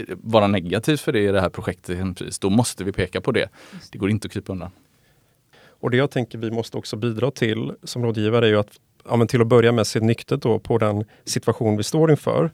vara 0.09 0.47
negativt 0.47 1.01
för 1.01 1.11
det 1.11 1.19
i 1.19 1.31
det 1.31 1.41
här 1.41 1.49
projektet, 1.49 2.41
då 2.41 2.49
måste 2.49 2.83
vi 2.83 2.91
peka 2.91 3.21
på 3.21 3.31
det. 3.31 3.49
Det 3.91 3.97
går 3.97 4.09
inte 4.09 4.25
att 4.25 4.31
krypa 4.31 4.51
undan. 4.51 4.71
Och 5.79 5.91
det 5.91 5.97
jag 5.97 6.11
tänker 6.11 6.37
vi 6.37 6.51
måste 6.51 6.77
också 6.77 6.95
bidra 6.95 7.31
till 7.31 7.73
som 7.83 8.05
rådgivare 8.05 8.45
är 8.45 8.49
ju 8.49 8.59
att 8.59 8.79
ja, 9.09 9.25
till 9.25 9.41
att 9.41 9.47
börja 9.47 9.71
med 9.71 9.87
se 9.87 9.99
nyktert 9.99 10.41
då 10.41 10.59
på 10.59 10.77
den 10.77 11.05
situation 11.25 11.77
vi 11.77 11.83
står 11.83 12.11
inför. 12.11 12.51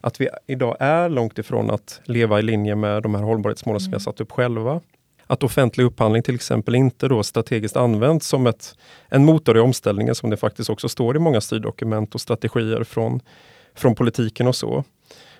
Att 0.00 0.20
vi 0.20 0.28
idag 0.46 0.76
är 0.80 1.08
långt 1.08 1.38
ifrån 1.38 1.70
att 1.70 2.00
leva 2.04 2.38
i 2.38 2.42
linje 2.42 2.74
med 2.74 3.02
de 3.02 3.14
här 3.14 3.22
hållbarhetsmålen 3.22 3.76
mm. 3.76 3.80
som 3.80 3.90
vi 3.90 3.94
har 3.94 4.00
mm. 4.00 4.04
satt 4.04 4.20
upp 4.20 4.32
själva. 4.32 4.80
att 5.26 5.42
offentlig 5.42 5.84
upphandling 5.84 6.22
till 6.22 6.34
exempel 6.34 6.74
inte 6.74 7.08
då 7.08 7.22
strategiskt 7.22 7.76
används 7.76 8.26
som 8.26 8.46
ett, 8.46 8.74
en 9.08 9.24
motor 9.24 9.56
i 9.56 9.60
omställningen 9.60 10.14
som 10.14 10.30
det 10.30 10.36
faktiskt 10.36 10.70
också 10.70 10.88
står 10.88 11.16
i 11.16 11.18
många 11.18 11.40
styrdokument 11.40 12.14
och 12.14 12.20
strategier 12.20 12.84
från, 12.84 13.20
från 13.74 13.94
politiken 13.94 14.46
och 14.46 14.56
så. 14.56 14.84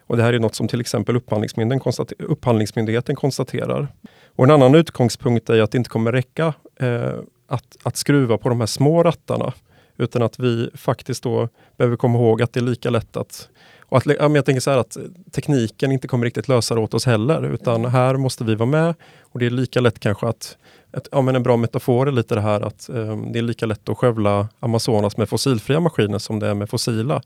Och 0.07 0.17
det 0.17 0.23
här 0.23 0.33
är 0.33 0.39
något 0.39 0.55
som 0.55 0.69
till 0.69 0.81
exempel 0.81 1.17
Upphandlingsmyndigheten, 1.17 1.81
konstater 1.81 2.23
Upphandlingsmyndigheten 2.23 3.17
konstaterar. 3.17 3.89
Och 4.37 4.45
en 4.45 4.51
annan 4.51 4.75
utgångspunkt 4.75 5.51
är 5.51 5.63
att 5.63 5.71
det 5.71 5.79
inte 5.79 5.91
kommer 5.91 6.13
räcka 6.13 6.55
eh, 6.81 7.15
att, 7.47 7.77
att 7.83 7.97
skruva 7.97 8.39
på 8.39 8.49
de 8.49 8.61
här 8.61 8.67
små 8.67 9.03
rattarna. 9.03 9.53
Utan 9.97 10.23
att 10.23 10.39
vi 10.39 10.71
faktiskt 10.75 11.23
då 11.23 11.49
behöver 11.77 11.97
komma 11.97 12.19
ihåg 12.19 12.43
att 12.43 12.53
det 12.53 12.61
är 12.61 12.65
lika 12.65 12.91
lätt 12.91 13.17
att 13.17 13.49
och 13.89 13.99
att, 13.99 14.07
jag 14.07 14.45
tänker 14.45 14.61
så 14.61 14.71
här 14.71 14.79
att 14.79 14.97
tekniken 15.33 15.93
inte 15.93 16.09
kommer 16.09 16.25
riktigt 16.25 16.49
lösa 16.49 16.75
det 16.75 16.81
åt 16.81 16.95
oss 16.95 17.07
heller, 17.07 17.43
utan 17.43 17.85
här 17.85 18.17
måste 18.17 18.45
vi 18.45 18.55
vara 18.55 18.69
med. 18.69 18.95
Och 19.21 19.39
det 19.39 19.47
är 19.47 19.51
lika 19.51 19.81
lätt 19.81 19.99
kanske 20.01 20.27
att, 20.27 20.57
ett, 20.97 21.09
ja, 21.13 21.23
men 21.23 21.37
en 21.37 21.43
bra 21.43 21.57
metafor 21.57 22.09
är 22.09 22.13
lite 22.13 22.35
det 22.35 22.41
här 22.41 22.61
att 22.61 22.89
um, 22.93 23.33
det 23.33 23.39
är 23.39 23.43
lika 23.43 23.67
lätt 23.67 23.89
att 23.89 23.99
skövla 23.99 24.49
Amazonas 24.61 25.17
med 25.17 25.29
fossilfria 25.29 25.81
maskiner 25.81 26.19
som 26.19 26.39
det 26.39 26.47
är 26.47 26.55
med 26.55 26.71
fossila. 26.71 27.23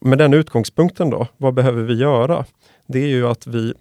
Med 0.00 0.18
den 0.18 0.34
utgångspunkten 0.34 1.10
då, 1.10 1.26
vad 1.36 1.54
behöver 1.54 1.82
vi 1.82 1.94
göra? 1.94 2.44
Det 2.86 2.98
är 2.98 3.08
ju 3.08 3.28
att 3.28 3.46
vi 3.46 3.74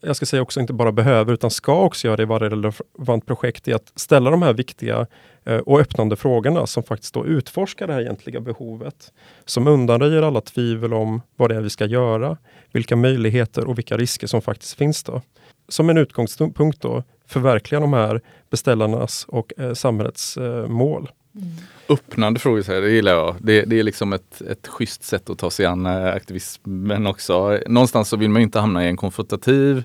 jag 0.00 0.16
ska 0.16 0.26
säga 0.26 0.42
också 0.42 0.60
inte 0.60 0.72
bara 0.72 0.92
behöver 0.92 1.32
utan 1.32 1.50
ska 1.50 1.82
också 1.82 2.06
göra 2.06 2.16
det 2.16 2.22
i 2.22 2.26
varje 2.26 2.48
relevant 2.48 3.26
projekt 3.26 3.68
i 3.68 3.72
att 3.72 3.92
ställa 3.94 4.30
de 4.30 4.42
här 4.42 4.52
viktiga 4.52 5.06
eh, 5.44 5.56
och 5.56 5.80
öppnande 5.80 6.16
frågorna 6.16 6.66
som 6.66 6.82
faktiskt 6.82 7.14
då 7.14 7.26
utforskar 7.26 7.86
det 7.86 7.92
här 7.92 8.00
egentliga 8.00 8.40
behovet. 8.40 9.12
Som 9.44 9.66
undanröjer 9.66 10.22
alla 10.22 10.40
tvivel 10.40 10.94
om 10.94 11.22
vad 11.36 11.50
det 11.50 11.56
är 11.56 11.60
vi 11.60 11.70
ska 11.70 11.86
göra, 11.86 12.36
vilka 12.72 12.96
möjligheter 12.96 13.64
och 13.64 13.78
vilka 13.78 13.96
risker 13.96 14.26
som 14.26 14.42
faktiskt 14.42 14.74
finns. 14.74 15.02
då. 15.02 15.22
Som 15.68 15.90
en 15.90 15.98
utgångspunkt 15.98 16.80
då 16.80 17.02
förverkliga 17.26 17.80
de 17.80 17.92
här 17.92 18.20
beställarnas 18.50 19.24
och 19.28 19.52
eh, 19.58 19.72
samhällets 19.72 20.36
eh, 20.36 20.66
mål. 20.66 21.10
Mm. 21.34 21.48
Öppnande 21.88 22.40
frågor, 22.40 22.80
det 22.80 22.90
gillar 22.90 23.12
jag. 23.12 23.36
Det, 23.40 23.62
det, 23.62 23.78
är 23.78 23.82
liksom 23.82 24.12
ett, 24.12 24.42
ett 24.42 24.66
schysst 24.68 25.02
sätt 25.02 25.30
att 25.30 25.38
ta 25.38 25.50
sig 25.50 25.66
an 25.66 25.86
eh, 25.86 26.06
aktivismen 26.06 27.06
också. 27.06 27.58
Någonstans 27.66 28.08
så 28.08 28.16
vill 28.16 28.30
man 28.30 28.42
inte 28.42 28.60
hamna 28.60 28.84
i 28.84 28.88
en 28.88 28.96
konfrontativ 28.96 29.84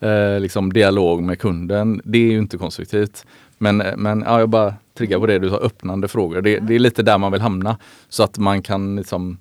eh, 0.00 0.40
liksom 0.40 0.72
dialog 0.72 1.22
med 1.22 1.38
kunden. 1.38 2.00
Det 2.04 2.18
är 2.18 2.32
ju 2.32 2.38
inte 2.38 2.58
konstruktivt. 2.58 3.26
Men, 3.58 3.80
eh, 3.80 3.96
men 3.96 4.22
ja, 4.26 4.40
jag 4.40 4.48
bara 4.48 4.74
triggar 4.98 5.18
på 5.18 5.26
det 5.26 5.38
du 5.38 5.50
sa, 5.50 5.56
öppnande 5.56 6.08
frågor. 6.08 6.42
Det, 6.42 6.58
det, 6.58 6.74
är 6.74 6.78
lite 6.78 7.02
där 7.02 7.18
man 7.18 7.32
vill 7.32 7.40
hamna. 7.40 7.78
Så 8.08 8.22
att 8.22 8.38
man 8.38 8.62
kan 8.62 8.96
liksom, 8.96 9.38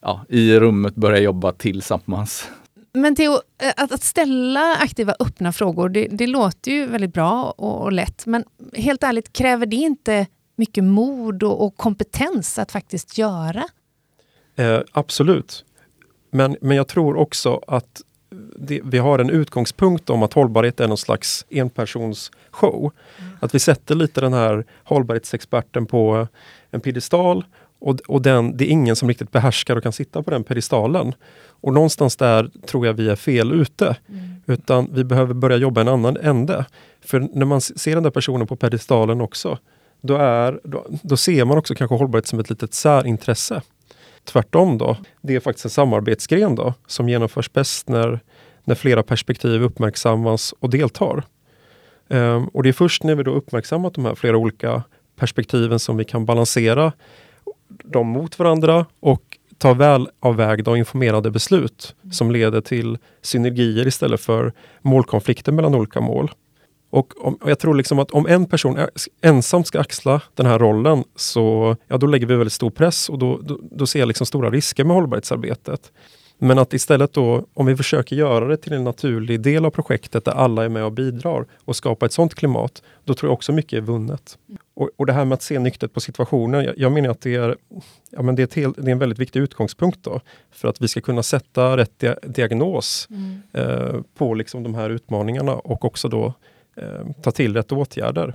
ja, 0.00 0.24
i 0.28 0.58
rummet 0.58 0.94
börja 0.94 1.18
jobba 1.18 1.52
tillsammans. 1.52 2.48
Men 2.92 3.16
Theo, 3.16 3.32
eh, 3.32 3.72
att, 3.76 3.92
att 3.92 4.02
ställa 4.02 4.76
aktiva 4.76 5.14
öppna 5.20 5.52
frågor, 5.52 5.88
det, 5.88 6.08
det 6.10 6.26
låter 6.26 6.70
ju 6.70 6.86
väldigt 6.86 7.12
bra 7.12 7.54
och, 7.56 7.82
och, 7.82 7.92
lätt. 7.92 8.26
Men 8.26 8.44
helt 8.74 9.02
ärligt, 9.02 9.32
kräver 9.32 9.66
det 9.66 9.76
inte 9.76 10.26
mycket 10.58 10.84
mod 10.84 11.42
och, 11.42 11.66
och 11.66 11.76
kompetens 11.76 12.58
att 12.58 12.72
faktiskt 12.72 13.18
göra? 13.18 13.64
Eh, 14.56 14.80
absolut. 14.92 15.64
Men, 16.30 16.56
men 16.60 16.76
jag 16.76 16.88
tror 16.88 17.16
också 17.16 17.60
att 17.66 18.02
det, 18.56 18.80
vi 18.84 18.98
har 18.98 19.18
en 19.18 19.30
utgångspunkt 19.30 20.10
om 20.10 20.22
att 20.22 20.32
hållbarhet 20.32 20.80
är 20.80 20.88
någon 20.88 20.98
slags 20.98 21.46
enpersonsshow. 21.50 22.92
Mm. 23.18 23.32
Att 23.40 23.54
vi 23.54 23.58
sätter 23.58 23.94
lite 23.94 24.20
den 24.20 24.32
här 24.32 24.64
hållbarhetsexperten 24.84 25.86
på 25.86 26.28
en 26.70 26.80
piedestal 26.80 27.44
och, 27.80 28.00
och 28.08 28.22
den, 28.22 28.56
det 28.56 28.64
är 28.64 28.68
ingen 28.68 28.96
som 28.96 29.08
riktigt 29.08 29.32
behärskar 29.32 29.76
och 29.76 29.82
kan 29.82 29.92
sitta 29.92 30.22
på 30.22 30.30
den 30.30 30.44
pedestalen. 30.44 31.14
Och 31.60 31.74
någonstans 31.74 32.16
där 32.16 32.50
tror 32.66 32.86
jag 32.86 32.94
vi 32.94 33.08
är 33.08 33.16
fel 33.16 33.52
ute. 33.52 33.96
Mm. 34.08 34.28
Utan 34.46 34.88
vi 34.92 35.04
behöver 35.04 35.34
börja 35.34 35.56
jobba 35.56 35.80
en 35.80 35.88
annan 35.88 36.16
ände. 36.16 36.64
För 37.00 37.20
när 37.20 37.46
man 37.46 37.60
ser 37.60 37.94
den 37.94 38.02
där 38.02 38.10
personen 38.10 38.46
på 38.46 38.56
pedestalen 38.56 39.20
också, 39.20 39.58
då, 40.00 40.16
är, 40.16 40.60
då, 40.64 40.86
då 41.02 41.16
ser 41.16 41.44
man 41.44 41.58
också 41.58 41.74
kanske 41.74 41.96
hållbarhet 41.96 42.26
som 42.26 42.38
ett 42.38 42.50
litet 42.50 42.74
särintresse. 42.74 43.62
Tvärtom 44.24 44.78
då, 44.78 44.96
det 45.22 45.34
är 45.34 45.40
faktiskt 45.40 45.64
en 45.64 45.70
samarbetsgren 45.70 46.54
då, 46.54 46.74
som 46.86 47.08
genomförs 47.08 47.52
bäst 47.52 47.88
när, 47.88 48.20
när 48.64 48.74
flera 48.74 49.02
perspektiv 49.02 49.62
uppmärksammas 49.62 50.54
och 50.60 50.70
deltar. 50.70 51.22
Um, 52.08 52.48
och 52.48 52.62
det 52.62 52.68
är 52.68 52.72
först 52.72 53.02
när 53.02 53.14
vi 53.14 53.22
då 53.22 53.30
uppmärksammat 53.30 53.94
de 53.94 54.04
här 54.04 54.14
flera 54.14 54.36
olika 54.36 54.82
perspektiven 55.16 55.78
som 55.78 55.96
vi 55.96 56.04
kan 56.04 56.26
balansera 56.26 56.92
dem 57.68 58.06
mot 58.06 58.38
varandra 58.38 58.86
och 59.00 59.22
ta 59.58 59.74
väl 59.74 60.08
avvägda 60.20 60.70
och 60.70 60.78
informerade 60.78 61.30
beslut 61.30 61.94
som 62.12 62.30
leder 62.30 62.60
till 62.60 62.98
synergier 63.22 63.86
istället 63.86 64.20
för 64.20 64.52
målkonflikter 64.82 65.52
mellan 65.52 65.74
olika 65.74 66.00
mål. 66.00 66.30
Och, 66.90 67.26
om, 67.26 67.34
och 67.34 67.50
jag 67.50 67.58
tror 67.58 67.74
liksom 67.74 67.98
att 67.98 68.10
om 68.10 68.26
en 68.26 68.46
person 68.46 68.78
ensam 69.20 69.64
ska 69.64 69.80
axla 69.80 70.22
den 70.34 70.46
här 70.46 70.58
rollen 70.58 71.04
så 71.16 71.76
ja, 71.88 71.98
då 71.98 72.06
lägger 72.06 72.26
vi 72.26 72.36
väldigt 72.36 72.52
stor 72.52 72.70
press 72.70 73.08
och 73.08 73.18
då, 73.18 73.40
då, 73.42 73.58
då 73.62 73.86
ser 73.86 73.98
jag 73.98 74.06
liksom 74.06 74.26
stora 74.26 74.50
risker 74.50 74.84
med 74.84 74.96
hållbarhetsarbetet. 74.96 75.92
Men 76.38 76.58
att 76.58 76.74
istället 76.74 77.12
då, 77.12 77.44
om 77.54 77.66
vi 77.66 77.76
försöker 77.76 78.16
göra 78.16 78.44
det 78.44 78.56
till 78.56 78.72
en 78.72 78.84
naturlig 78.84 79.40
del 79.40 79.64
av 79.64 79.70
projektet 79.70 80.24
där 80.24 80.32
alla 80.32 80.64
är 80.64 80.68
med 80.68 80.84
och 80.84 80.92
bidrar 80.92 81.46
och 81.64 81.76
skapa 81.76 82.06
ett 82.06 82.12
sånt 82.12 82.34
klimat, 82.34 82.82
då 83.04 83.14
tror 83.14 83.28
jag 83.28 83.34
också 83.34 83.52
mycket 83.52 83.76
är 83.76 83.80
vunnet. 83.80 84.38
Och, 84.74 84.90
och 84.96 85.06
det 85.06 85.12
här 85.12 85.24
med 85.24 85.34
att 85.36 85.42
se 85.42 85.58
nyktert 85.58 85.92
på 85.92 86.00
situationen, 86.00 86.64
jag, 86.64 86.78
jag 86.78 86.92
menar 86.92 87.10
att 87.10 87.20
det 87.20 87.34
är, 87.34 87.56
ja, 88.10 88.22
men 88.22 88.34
det, 88.34 88.56
är 88.56 88.60
helt, 88.60 88.76
det 88.76 88.90
är 88.90 88.92
en 88.92 88.98
väldigt 88.98 89.18
viktig 89.18 89.40
utgångspunkt 89.40 90.02
då, 90.02 90.20
för 90.50 90.68
att 90.68 90.80
vi 90.80 90.88
ska 90.88 91.00
kunna 91.00 91.22
sätta 91.22 91.76
rätt 91.76 92.04
diagnos 92.22 93.08
mm. 93.10 93.42
eh, 93.52 94.00
på 94.18 94.34
liksom 94.34 94.62
de 94.62 94.74
här 94.74 94.90
utmaningarna 94.90 95.54
och 95.54 95.84
också 95.84 96.08
då 96.08 96.34
ta 97.22 97.30
till 97.30 97.54
rätt 97.54 97.72
åtgärder. 97.72 98.34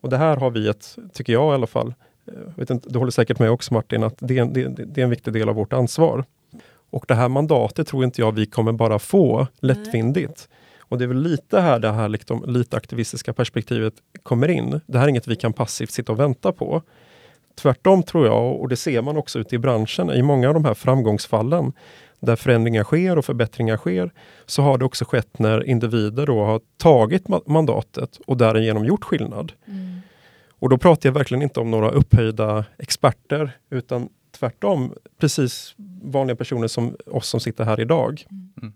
Och 0.00 0.10
det 0.10 0.16
här 0.16 0.36
har 0.36 0.50
vi 0.50 0.68
ett, 0.68 0.96
tycker 1.12 1.32
jag 1.32 1.52
i 1.52 1.54
alla 1.54 1.66
fall, 1.66 1.94
eh, 2.26 2.34
vet 2.56 2.70
inte, 2.70 2.88
du 2.88 2.98
håller 2.98 3.10
säkert 3.10 3.38
med 3.38 3.50
också 3.50 3.74
Martin, 3.74 4.02
att 4.02 4.16
det, 4.18 4.44
det, 4.44 4.68
det 4.68 5.00
är 5.00 5.04
en 5.04 5.10
viktig 5.10 5.32
del 5.32 5.48
av 5.48 5.54
vårt 5.54 5.72
ansvar. 5.72 6.24
Och 6.90 7.04
det 7.08 7.14
här 7.14 7.28
mandatet 7.28 7.86
tror 7.86 8.04
inte 8.04 8.20
jag 8.20 8.32
vi 8.32 8.46
kommer 8.46 8.72
bara 8.72 8.98
få 8.98 9.46
lättvindigt. 9.60 10.48
Och 10.78 10.98
det 10.98 11.04
är 11.04 11.08
väl 11.08 11.22
lite 11.22 11.60
här 11.60 11.78
det 11.78 11.92
här 11.92 12.08
liksom, 12.08 12.44
lite 12.46 12.76
aktivistiska 12.76 13.32
perspektivet 13.32 13.94
kommer 14.22 14.48
in. 14.48 14.80
Det 14.86 14.98
här 14.98 15.04
är 15.04 15.08
inget 15.08 15.28
vi 15.28 15.36
kan 15.36 15.52
passivt 15.52 15.90
sitta 15.90 16.12
och 16.12 16.20
vänta 16.20 16.52
på. 16.52 16.82
Tvärtom 17.54 18.02
tror 18.02 18.26
jag, 18.26 18.60
och 18.60 18.68
det 18.68 18.76
ser 18.76 19.02
man 19.02 19.16
också 19.16 19.38
ute 19.38 19.54
i 19.54 19.58
branschen, 19.58 20.10
i 20.10 20.22
många 20.22 20.48
av 20.48 20.54
de 20.54 20.64
här 20.64 20.74
framgångsfallen 20.74 21.72
där 22.24 22.36
förändringar 22.36 22.84
sker 22.84 23.18
och 23.18 23.24
förbättringar 23.24 23.76
sker, 23.76 24.12
så 24.46 24.62
har 24.62 24.78
det 24.78 24.84
också 24.84 25.04
skett 25.04 25.38
när 25.38 25.64
individer 25.64 26.26
då 26.26 26.44
har 26.44 26.60
tagit 26.76 27.28
mandatet 27.46 28.20
och 28.26 28.36
därigenom 28.36 28.84
gjort 28.84 29.04
skillnad. 29.04 29.52
Mm. 29.66 30.00
Och 30.48 30.68
då 30.68 30.78
pratar 30.78 31.08
jag 31.08 31.14
verkligen 31.14 31.42
inte 31.42 31.60
om 31.60 31.70
några 31.70 31.90
upphöjda 31.90 32.64
experter, 32.78 33.50
utan 33.70 34.08
tvärtom 34.38 34.94
precis 35.18 35.74
vanliga 36.02 36.36
personer 36.36 36.68
som 36.68 36.96
oss 37.06 37.28
som 37.28 37.40
sitter 37.40 37.64
här 37.64 37.80
idag. 37.80 38.26
Mm. 38.30 38.72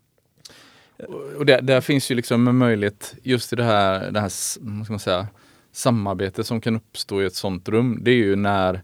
Och 1.38 1.46
där, 1.46 1.62
där, 1.62 1.80
finns 1.80 2.10
ju 2.10 2.14
liksom 2.14 2.48
en 2.48 2.56
möjlighet 2.56 3.14
just 3.22 3.52
i 3.52 3.56
det 3.56 3.64
här, 3.64 4.10
det 4.10 4.20
här 4.20 4.28
ska 4.28 4.92
man 4.92 4.98
säga, 4.98 5.26
samarbete 5.72 6.44
som 6.44 6.60
kan 6.60 6.76
uppstå 6.76 7.22
i 7.22 7.26
ett 7.26 7.34
sånt 7.34 7.68
rum. 7.68 7.98
Det 8.02 8.10
är 8.10 8.14
ju 8.14 8.36
när 8.36 8.74
eh, 8.74 8.80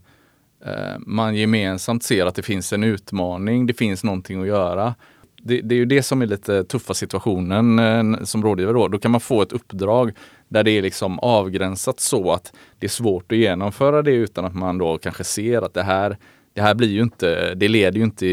man 0.99 1.35
gemensamt 1.35 2.03
ser 2.03 2.25
att 2.25 2.35
det 2.35 2.43
finns 2.43 2.73
en 2.73 2.83
utmaning, 2.83 3.65
det 3.65 3.73
finns 3.73 4.03
någonting 4.03 4.41
att 4.41 4.47
göra. 4.47 4.95
Det, 5.41 5.61
det 5.61 5.75
är 5.75 5.79
ju 5.79 5.85
det 5.85 6.03
som 6.03 6.21
är 6.21 6.25
lite 6.25 6.63
tuffa 6.63 6.93
situationen 6.93 7.79
eh, 7.79 8.23
som 8.23 8.43
rådgivare 8.43 8.73
då. 8.73 8.87
Då 8.87 8.97
kan 8.97 9.11
man 9.11 9.21
få 9.21 9.41
ett 9.41 9.51
uppdrag 9.51 10.11
där 10.47 10.63
det 10.63 10.71
är 10.71 10.81
liksom 10.81 11.19
avgränsat 11.19 11.99
så 11.99 12.31
att 12.31 12.53
det 12.79 12.85
är 12.85 12.89
svårt 12.89 13.31
att 13.31 13.37
genomföra 13.37 14.01
det 14.01 14.11
utan 14.11 14.45
att 14.45 14.55
man 14.55 14.77
då 14.77 14.97
kanske 14.97 15.23
ser 15.23 15.61
att 15.61 15.73
det 15.73 15.83
här 15.83 16.17
det 16.53 16.61
här 16.61 16.75
blir 16.75 16.89
ju 16.89 17.01
inte, 17.01 17.55
det 17.55 17.67
leder 17.67 17.97
ju 17.97 18.03
inte 18.03 18.25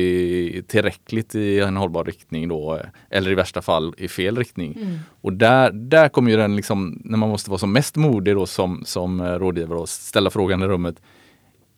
tillräckligt 0.68 1.34
i 1.34 1.60
en 1.60 1.76
hållbar 1.76 2.04
riktning 2.04 2.48
då, 2.48 2.80
eller 3.10 3.30
i 3.30 3.34
värsta 3.34 3.62
fall 3.62 3.94
i 3.98 4.08
fel 4.08 4.38
riktning. 4.38 4.76
Mm. 4.76 4.98
Och 5.20 5.32
där, 5.32 5.70
där 5.72 6.08
kommer 6.08 6.30
ju 6.30 6.36
den 6.36 6.56
liksom, 6.56 7.00
när 7.04 7.18
man 7.18 7.28
måste 7.28 7.50
vara 7.50 7.58
som 7.58 7.72
mest 7.72 7.96
modig 7.96 8.34
då 8.34 8.46
som, 8.46 8.82
som 8.84 9.22
rådgivare 9.22 9.78
och 9.78 9.88
ställa 9.88 10.30
frågan 10.30 10.62
i 10.62 10.66
rummet. 10.66 10.96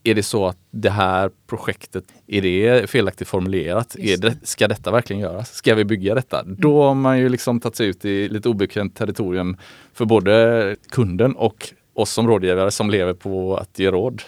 Är 0.06 0.14
det 0.14 0.22
så 0.22 0.46
att 0.46 0.58
det 0.70 0.90
här 0.90 1.30
projektet, 1.46 2.04
är 2.26 2.42
det 2.42 2.90
felaktigt 2.90 3.28
formulerat? 3.28 3.96
Är 3.98 4.16
det, 4.16 4.36
ska 4.42 4.68
detta 4.68 4.90
verkligen 4.90 5.22
göras? 5.22 5.54
Ska 5.54 5.74
vi 5.74 5.84
bygga 5.84 6.14
detta? 6.14 6.40
Mm. 6.40 6.56
Då 6.58 6.82
har 6.82 6.94
man 6.94 7.18
ju 7.18 7.28
liksom 7.28 7.60
tagit 7.60 7.76
sig 7.76 7.86
ut 7.86 8.04
i 8.04 8.28
lite 8.28 8.48
obekvämt 8.48 8.96
territorium 8.96 9.56
för 9.92 10.04
både 10.04 10.76
kunden 10.88 11.36
och 11.36 11.68
oss 11.94 12.10
som 12.10 12.28
rådgivare 12.28 12.70
som 12.70 12.90
lever 12.90 13.14
på 13.14 13.56
att 13.56 13.78
ge 13.78 13.90
råd. 13.90 14.22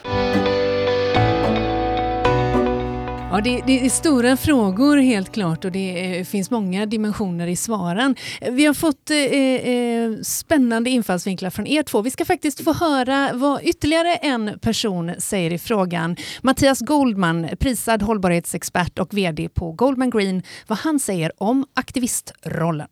Ja, 3.30 3.40
det, 3.40 3.62
det, 3.66 3.86
är 3.86 3.90
stora 3.90 4.36
frågor 4.36 4.96
helt 4.96 5.32
klart 5.32 5.64
och 5.64 5.72
det 5.72 6.28
finns 6.28 6.50
många 6.50 6.86
dimensioner 6.86 7.46
i 7.46 7.56
svaren. 7.56 8.16
Vi 8.50 8.66
har 8.66 8.74
fått 8.74 9.10
eh, 9.10 9.16
eh, 9.16 10.12
spännande 10.22 10.90
infallsvinklar 10.90 11.50
från 11.50 11.66
er 11.66 11.82
två. 11.82 12.02
Vi 12.02 12.10
ska 12.10 12.24
faktiskt 12.24 12.64
få 12.64 12.72
höra 12.72 13.30
vad 13.34 13.62
ytterligare 13.62 14.14
en 14.14 14.58
person 14.58 15.12
säger 15.18 15.52
i 15.52 15.58
frågan. 15.58 16.16
Mattias 16.42 16.80
Goldman, 16.80 17.48
prisad 17.60 18.02
hållbarhetsexpert 18.02 18.98
och 18.98 19.14
VD 19.14 19.48
på 19.48 19.72
Goldman 19.72 20.10
Green, 20.10 20.42
vad 20.66 20.78
han 20.78 20.98
säger 21.00 21.32
om 21.38 21.66
aktivistrollen. 21.74 22.88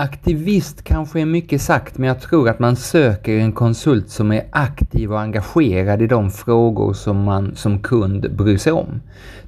Aktivist 0.00 0.84
kanske 0.84 1.20
är 1.20 1.26
mycket 1.26 1.62
sagt, 1.62 1.98
men 1.98 2.08
jag 2.08 2.20
tror 2.20 2.48
att 2.48 2.58
man 2.58 2.76
söker 2.76 3.38
en 3.38 3.52
konsult 3.52 4.10
som 4.10 4.32
är 4.32 4.44
aktiv 4.50 5.12
och 5.12 5.20
engagerad 5.20 6.02
i 6.02 6.06
de 6.06 6.30
frågor 6.30 6.92
som 6.92 7.24
man 7.24 7.56
som 7.56 7.78
kund 7.78 8.36
bryr 8.36 8.58
sig 8.58 8.72
om. 8.72 9.00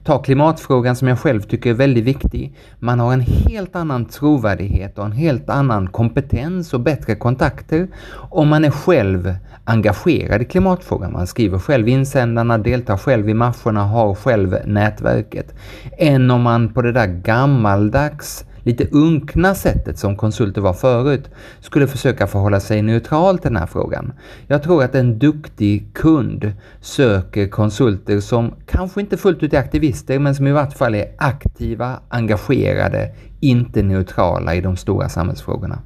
Ta 0.04 0.23
klimatfrågan 0.23 0.97
som 0.97 1.09
jag 1.09 1.19
själv 1.19 1.40
tycker 1.40 1.71
är 1.71 1.75
väldigt 1.75 2.04
viktig. 2.04 2.57
Man 2.78 3.00
har 3.00 3.12
en 3.12 3.21
helt 3.21 3.76
annan 3.76 4.04
trovärdighet 4.04 4.99
och 4.99 5.04
en 5.04 5.12
helt 5.12 5.50
annan 5.50 5.87
kompetens 5.87 6.75
och 6.75 6.80
bättre 6.80 7.14
kontakter 7.14 7.88
om 8.14 8.49
man 8.49 8.64
är 8.64 8.71
själv 8.71 9.35
engagerad 9.64 10.42
i 10.42 10.45
klimatfrågan. 10.45 11.12
Man 11.12 11.26
skriver 11.26 11.59
själv 11.59 11.88
insändarna, 11.88 12.59
deltar 12.59 12.97
själv 12.97 13.28
i 13.28 13.35
marscherna, 13.35 13.85
har 13.85 14.14
själv 14.14 14.57
nätverket. 14.66 15.54
Än 15.99 16.30
om 16.30 16.42
man 16.42 16.73
på 16.73 16.83
det 16.83 16.92
där 16.92 17.07
gammaldags 17.07 18.45
lite 18.71 18.89
unkna 18.93 19.55
sättet 19.55 19.99
som 19.99 20.17
konsulter 20.17 20.61
var 20.61 20.73
förut 20.73 21.31
skulle 21.61 21.87
försöka 21.87 22.27
förhålla 22.27 22.61
sig 22.61 22.83
neutral 22.83 23.39
till 23.39 23.50
den 23.50 23.57
här 23.57 23.67
frågan. 23.67 24.12
Jag 24.47 24.62
tror 24.62 24.85
att 24.85 24.95
en 24.95 25.19
duktig 25.19 25.95
kund 25.95 26.53
söker 26.81 27.49
konsulter 27.49 28.21
som 28.21 28.55
kanske 28.67 29.00
inte 29.00 29.17
fullt 29.17 29.43
ut 29.43 29.55
är 29.55 29.59
aktivister 29.59 30.19
men 30.19 30.35
som 30.35 30.47
i 30.47 30.53
vart 30.53 30.73
fall 30.73 30.95
är 30.95 31.07
aktiva, 31.19 32.00
engagerade, 32.09 33.11
inte 33.41 33.83
neutrala 33.83 34.55
i 34.55 34.61
de 34.61 34.77
stora 34.77 35.09
samhällsfrågorna. 35.09 35.79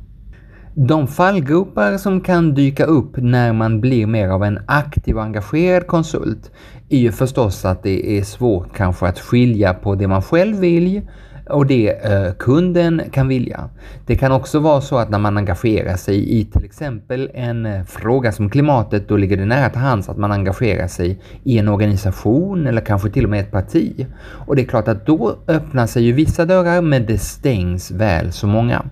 De 0.77 1.07
fallgropar 1.07 1.99
som 1.99 2.21
kan 2.21 2.55
dyka 2.55 2.85
upp 2.85 3.17
när 3.17 3.53
man 3.53 3.81
blir 3.81 4.07
mer 4.07 4.29
av 4.29 4.45
en 4.45 4.59
aktiv 4.67 5.17
och 5.17 5.23
engagerad 5.23 5.87
konsult 5.87 6.51
är 6.89 6.99
ju 6.99 7.13
förstås 7.13 7.65
att 7.65 7.83
det 7.83 8.19
är 8.19 8.23
svårt 8.23 8.77
kanske 8.77 9.07
att 9.07 9.19
skilja 9.19 9.75
på 9.75 9.95
det 9.95 10.09
man 10.09 10.23
själv 10.23 10.57
vill 10.57 11.03
och 11.51 11.67
det 11.67 11.89
eh, 11.89 12.33
kunden 12.39 13.03
kan 13.13 13.29
vilja. 13.29 13.69
Det 14.07 14.17
kan 14.17 14.33
också 14.33 14.59
vara 14.59 14.81
så 14.81 14.99
att 14.99 15.11
när 15.11 15.19
man 15.19 15.37
engagerar 15.37 15.97
sig 15.97 16.41
i 16.41 16.45
till 16.45 16.65
exempel 16.65 17.31
en 17.35 17.67
eh, 17.67 17.85
fråga 17.85 18.33
som 18.33 18.51
klimatet, 18.51 19.09
då 19.09 19.17
ligger 19.17 19.37
det 19.37 19.45
nära 19.45 19.71
till 19.71 19.81
hands 19.81 20.09
att 20.09 20.19
man 20.19 20.33
engagerar 20.33 20.87
sig 20.87 21.21
i 21.45 21.59
en 21.59 21.69
organisation 21.69 22.67
eller 22.67 22.81
kanske 22.81 23.11
till 23.11 23.25
och 23.25 23.31
med 23.31 23.41
ett 23.41 23.51
parti. 23.51 24.07
Och 24.47 24.57
det 24.57 24.63
är 24.63 24.67
klart 24.67 24.89
att 24.89 25.07
då 25.07 25.37
öppnar 25.49 25.87
sig 25.87 26.03
ju 26.03 26.13
vissa 26.13 26.45
dörrar 26.45 26.83
men 26.83 27.07
det 27.07 27.19
stängs 27.19 27.91
väl 27.91 28.33
så 28.33 28.47
många. 28.47 28.85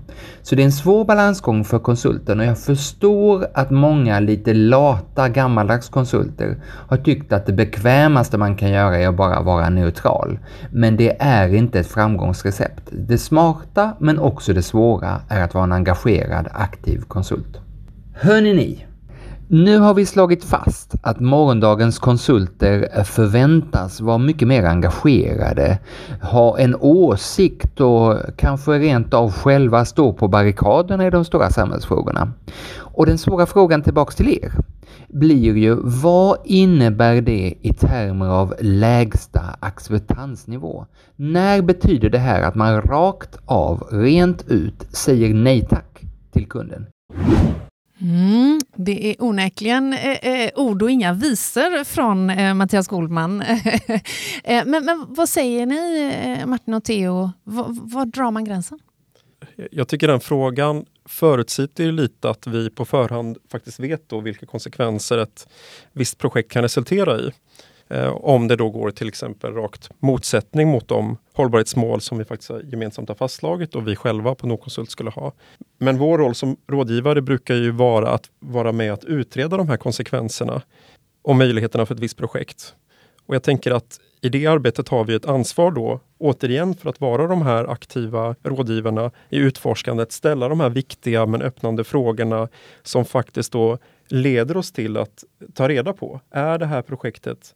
Så 0.43 0.55
det 0.55 0.63
är 0.63 0.65
en 0.65 0.73
svår 0.73 1.05
balansgång 1.05 1.65
för 1.65 1.79
konsulten 1.79 2.41
och 2.41 2.47
jag 2.47 2.59
förstår 2.59 3.47
att 3.55 3.71
många 3.71 4.21
lite 4.21 4.55
lata 4.55 5.29
gammaldags 5.29 5.89
konsulter 5.89 6.57
har 6.89 6.97
tyckt 6.97 7.33
att 7.33 7.47
det 7.47 7.53
bekvämaste 7.53 8.39
man 8.39 8.57
kan 8.57 8.71
göra 8.71 8.99
är 8.99 9.09
att 9.09 9.17
bara 9.17 9.43
vara 9.43 9.69
neutral. 9.69 10.39
Men 10.71 10.97
det 10.97 11.17
är 11.23 11.55
inte 11.55 11.81
ett 11.81 11.87
recept. 12.47 12.89
Det 12.91 13.19
smarta 13.19 13.93
men 13.99 14.19
också 14.19 14.53
det 14.53 14.63
svåra 14.63 15.21
är 15.29 15.45
att 15.45 15.55
vara 15.55 15.65
en 15.65 15.73
engagerad, 15.73 16.49
aktiv 16.53 17.03
konsult. 17.09 17.61
Hörni 18.15 18.55
ni! 18.55 18.87
Nu 19.49 19.79
har 19.79 19.95
vi 19.95 20.07
slagit 20.07 20.45
fast 20.45 20.95
att 21.03 21.21
morgondagens 21.21 21.99
konsulter 21.99 23.05
förväntas 23.05 24.01
vara 24.01 24.19
mycket 24.19 24.49
mer 24.49 24.65
engagerade, 24.65 25.79
ha 26.23 26.59
en 26.59 26.77
åsikt 26.81 27.81
och 27.81 28.17
kanske 28.37 28.79
rent 28.79 29.15
av 29.15 29.33
själva 29.33 29.85
stå 29.85 30.13
på 30.13 30.29
barrikaderna 30.29 31.07
i 31.07 31.11
de 31.11 31.25
stora 31.25 31.51
samhällsfrågorna. 31.51 32.33
Och 32.79 33.07
den 33.07 33.19
svåra 33.19 33.47
frågan 33.47 33.83
tillbaks 33.83 34.17
till 34.17 34.29
er 34.29 34.53
blir 35.09 35.57
ju 35.57 35.75
vad 35.83 36.39
innebär 36.45 37.21
det 37.21 37.55
i 37.61 37.73
termer 37.73 38.27
av 38.27 38.55
lägsta 38.61 39.41
acceptansnivå? 39.61 40.87
När 41.17 41.63
betyder 41.63 42.11
det 42.11 42.19
här 42.19 42.43
att 42.43 42.55
man 42.55 42.83
rakt 42.83 43.39
av, 43.45 43.89
rent 43.91 44.49
ut, 44.49 44.87
säger 44.91 45.35
nej 45.35 45.67
tack 45.71 46.01
till 46.33 46.47
kunden? 46.47 46.87
Mm, 48.01 48.61
det 48.77 49.11
är 49.11 49.23
onekligen 49.23 49.93
eh, 49.93 50.11
eh 50.11 50.51
ord 50.57 50.83
och 50.83 50.91
inga 50.91 51.13
visor 51.13 51.85
från 51.85 52.31
eh, 52.31 52.55
Mattias 52.55 52.89
Goldman. 52.89 53.41
eh, 54.45 54.65
men, 54.67 54.85
men, 54.85 55.07
vad 55.09 55.29
säger 55.29 55.67
ni, 55.67 56.13
eh, 56.25 56.47
Martin 56.47 56.75
och 56.75 56.85
Theo? 56.85 57.31
Var 57.45 58.07
drar 58.07 58.31
man 58.31 58.45
gränsen? 58.45 58.79
Jag 59.71 59.89
tycker 59.89 60.09
den 60.09 60.21
frågan 60.21 60.87
förutsätter 61.05 61.93
lite 61.93 62.31
att 62.31 62.47
vi 62.47 62.71
på 62.71 62.85
förhand 62.85 63.39
faktiskt 63.51 63.81
vet 63.81 64.09
då 64.09 64.21
vilka 64.21 64.47
konsekvenser 64.47 65.19
ett 65.19 65.49
visst 65.93 66.19
projekt 66.19 66.51
kan 66.53 66.63
resultera 66.63 67.21
i. 67.21 67.31
Eh, 67.89 68.13
om 68.13 68.49
det 68.49 68.57
då 68.57 68.71
går 68.71 68.91
till 68.91 69.09
exempel 69.09 69.55
rakt 69.55 69.91
motsättning 69.99 70.69
mot 70.69 70.89
de 70.89 71.17
hållbarhetsmål 71.33 72.01
som 72.01 72.19
vi 72.19 72.25
faktiskt 72.25 72.51
gemensamt 72.73 73.09
har 73.09 73.17
fastslagit 73.17 73.75
och 73.75 73.89
vi 73.89 73.97
själva 73.97 74.35
på 74.35 74.47
Nordkonsult 74.47 74.91
skulle 74.91 75.11
ha. 75.11 75.33
Men 75.79 75.99
vår 75.99 76.19
roll 76.19 76.35
som 76.35 76.57
rådgivare 76.69 77.23
brukar 77.23 77.55
ju 77.55 77.71
vara 77.71 78.11
att 78.11 78.31
vara 78.39 78.73
med 78.73 78.93
att 78.93 79.05
utreda 79.05 79.57
de 79.57 79.69
här 79.69 79.77
konsekvenserna 79.77 80.63
och 81.23 81.37
möjligheterna 81.37 81.87
för 81.87 81.95
ett 81.95 82.01
visst 82.01 82.17
projekt. 82.17 82.75
Och 83.27 83.35
jag 83.35 83.43
tänker 83.43 83.71
att 83.71 84.01
i 84.25 84.29
det 84.29 84.47
arbetet 84.47 84.89
har 84.89 85.05
vi 85.05 85.15
ett 85.15 85.27
ansvar 85.27 85.71
då, 85.71 86.01
återigen 86.19 86.75
för 86.75 86.91
att 86.91 87.01
vara 87.01 87.27
de 87.27 87.43
här 87.43 87.71
aktiva 87.71 88.35
rådgivarna 88.43 89.11
i 89.29 89.37
utforskandet, 89.37 90.13
ställa 90.13 90.49
de 90.49 90.61
här 90.61 90.71
viktiga 90.71 91.27
men 91.27 91.43
öppnande 91.43 91.85
frågorna 91.85 92.49
som 92.83 93.05
faktiskt 93.05 93.53
då 93.53 93.79
leder 94.09 94.57
oss 94.57 94.73
till 94.73 94.97
att 94.97 95.25
ta 95.55 95.69
reda 95.69 95.93
på, 95.93 96.21
är 96.31 96.59
det 96.59 96.67
här 96.67 96.83
projektet 96.83 97.55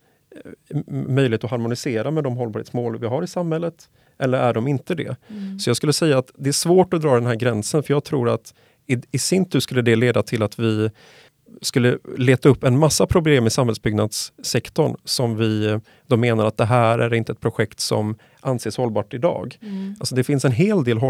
möjlighet 0.88 1.44
att 1.44 1.50
harmonisera 1.50 2.10
med 2.10 2.24
de 2.24 2.36
hållbarhetsmål 2.36 2.98
vi 2.98 3.06
har 3.06 3.22
i 3.22 3.26
samhället? 3.26 3.88
Eller 4.18 4.38
är 4.38 4.54
de 4.54 4.68
inte 4.68 4.94
det? 4.94 5.16
Mm. 5.28 5.58
Så 5.58 5.70
jag 5.70 5.76
skulle 5.76 5.92
säga 5.92 6.18
att 6.18 6.30
det 6.34 6.48
är 6.48 6.52
svårt 6.52 6.94
att 6.94 7.02
dra 7.02 7.14
den 7.14 7.26
här 7.26 7.34
gränsen 7.34 7.82
för 7.82 7.94
jag 7.94 8.04
tror 8.04 8.28
att 8.28 8.54
i, 8.86 8.96
i 9.10 9.18
sin 9.18 9.44
tur 9.44 9.60
skulle 9.60 9.82
det 9.82 9.96
leda 9.96 10.22
till 10.22 10.42
att 10.42 10.58
vi 10.58 10.90
skulle 11.62 11.98
leta 12.16 12.48
upp 12.48 12.64
en 12.64 12.78
massa 12.78 13.06
problem 13.06 13.46
i 13.46 13.50
samhällsbyggnadssektorn 13.50 14.96
som 15.04 15.36
vi 15.36 15.80
då 16.06 16.16
menar 16.16 16.46
att 16.46 16.56
det 16.56 16.64
här 16.64 16.98
är 16.98 17.14
inte 17.14 17.32
ett 17.32 17.40
projekt 17.40 17.80
som 17.80 18.16
anses 18.40 18.76
hållbart 18.76 19.14
idag. 19.14 19.58
Mm. 19.62 19.94
Alltså 20.00 20.14
det 20.14 20.24
finns 20.24 20.44
en 20.44 20.52
hel 20.52 20.84
del 20.84 21.00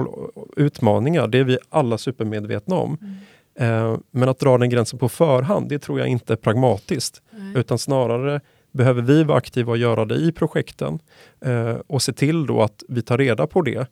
utmaningar, 0.56 1.28
det 1.28 1.38
är 1.38 1.44
vi 1.44 1.58
alla 1.68 1.98
supermedvetna 1.98 2.76
om. 2.76 2.98
Mm. 3.00 3.16
Eh, 3.58 3.98
men 4.10 4.28
att 4.28 4.38
dra 4.38 4.58
den 4.58 4.70
gränsen 4.70 4.98
på 4.98 5.08
förhand, 5.08 5.68
det 5.68 5.78
tror 5.78 5.98
jag 5.98 6.08
inte 6.08 6.32
är 6.32 6.36
pragmatiskt. 6.36 7.22
Mm. 7.32 7.56
Utan 7.56 7.78
snarare 7.78 8.40
behöver 8.72 9.02
vi 9.02 9.24
vara 9.24 9.38
aktiva 9.38 9.70
och 9.70 9.78
göra 9.78 10.04
det 10.04 10.14
i 10.14 10.32
projekten 10.32 10.98
eh, 11.40 11.76
och 11.86 12.02
se 12.02 12.12
till 12.12 12.46
då 12.46 12.62
att 12.62 12.82
vi 12.88 13.02
tar 13.02 13.18
reda 13.18 13.46
på 13.46 13.62
det. 13.62 13.86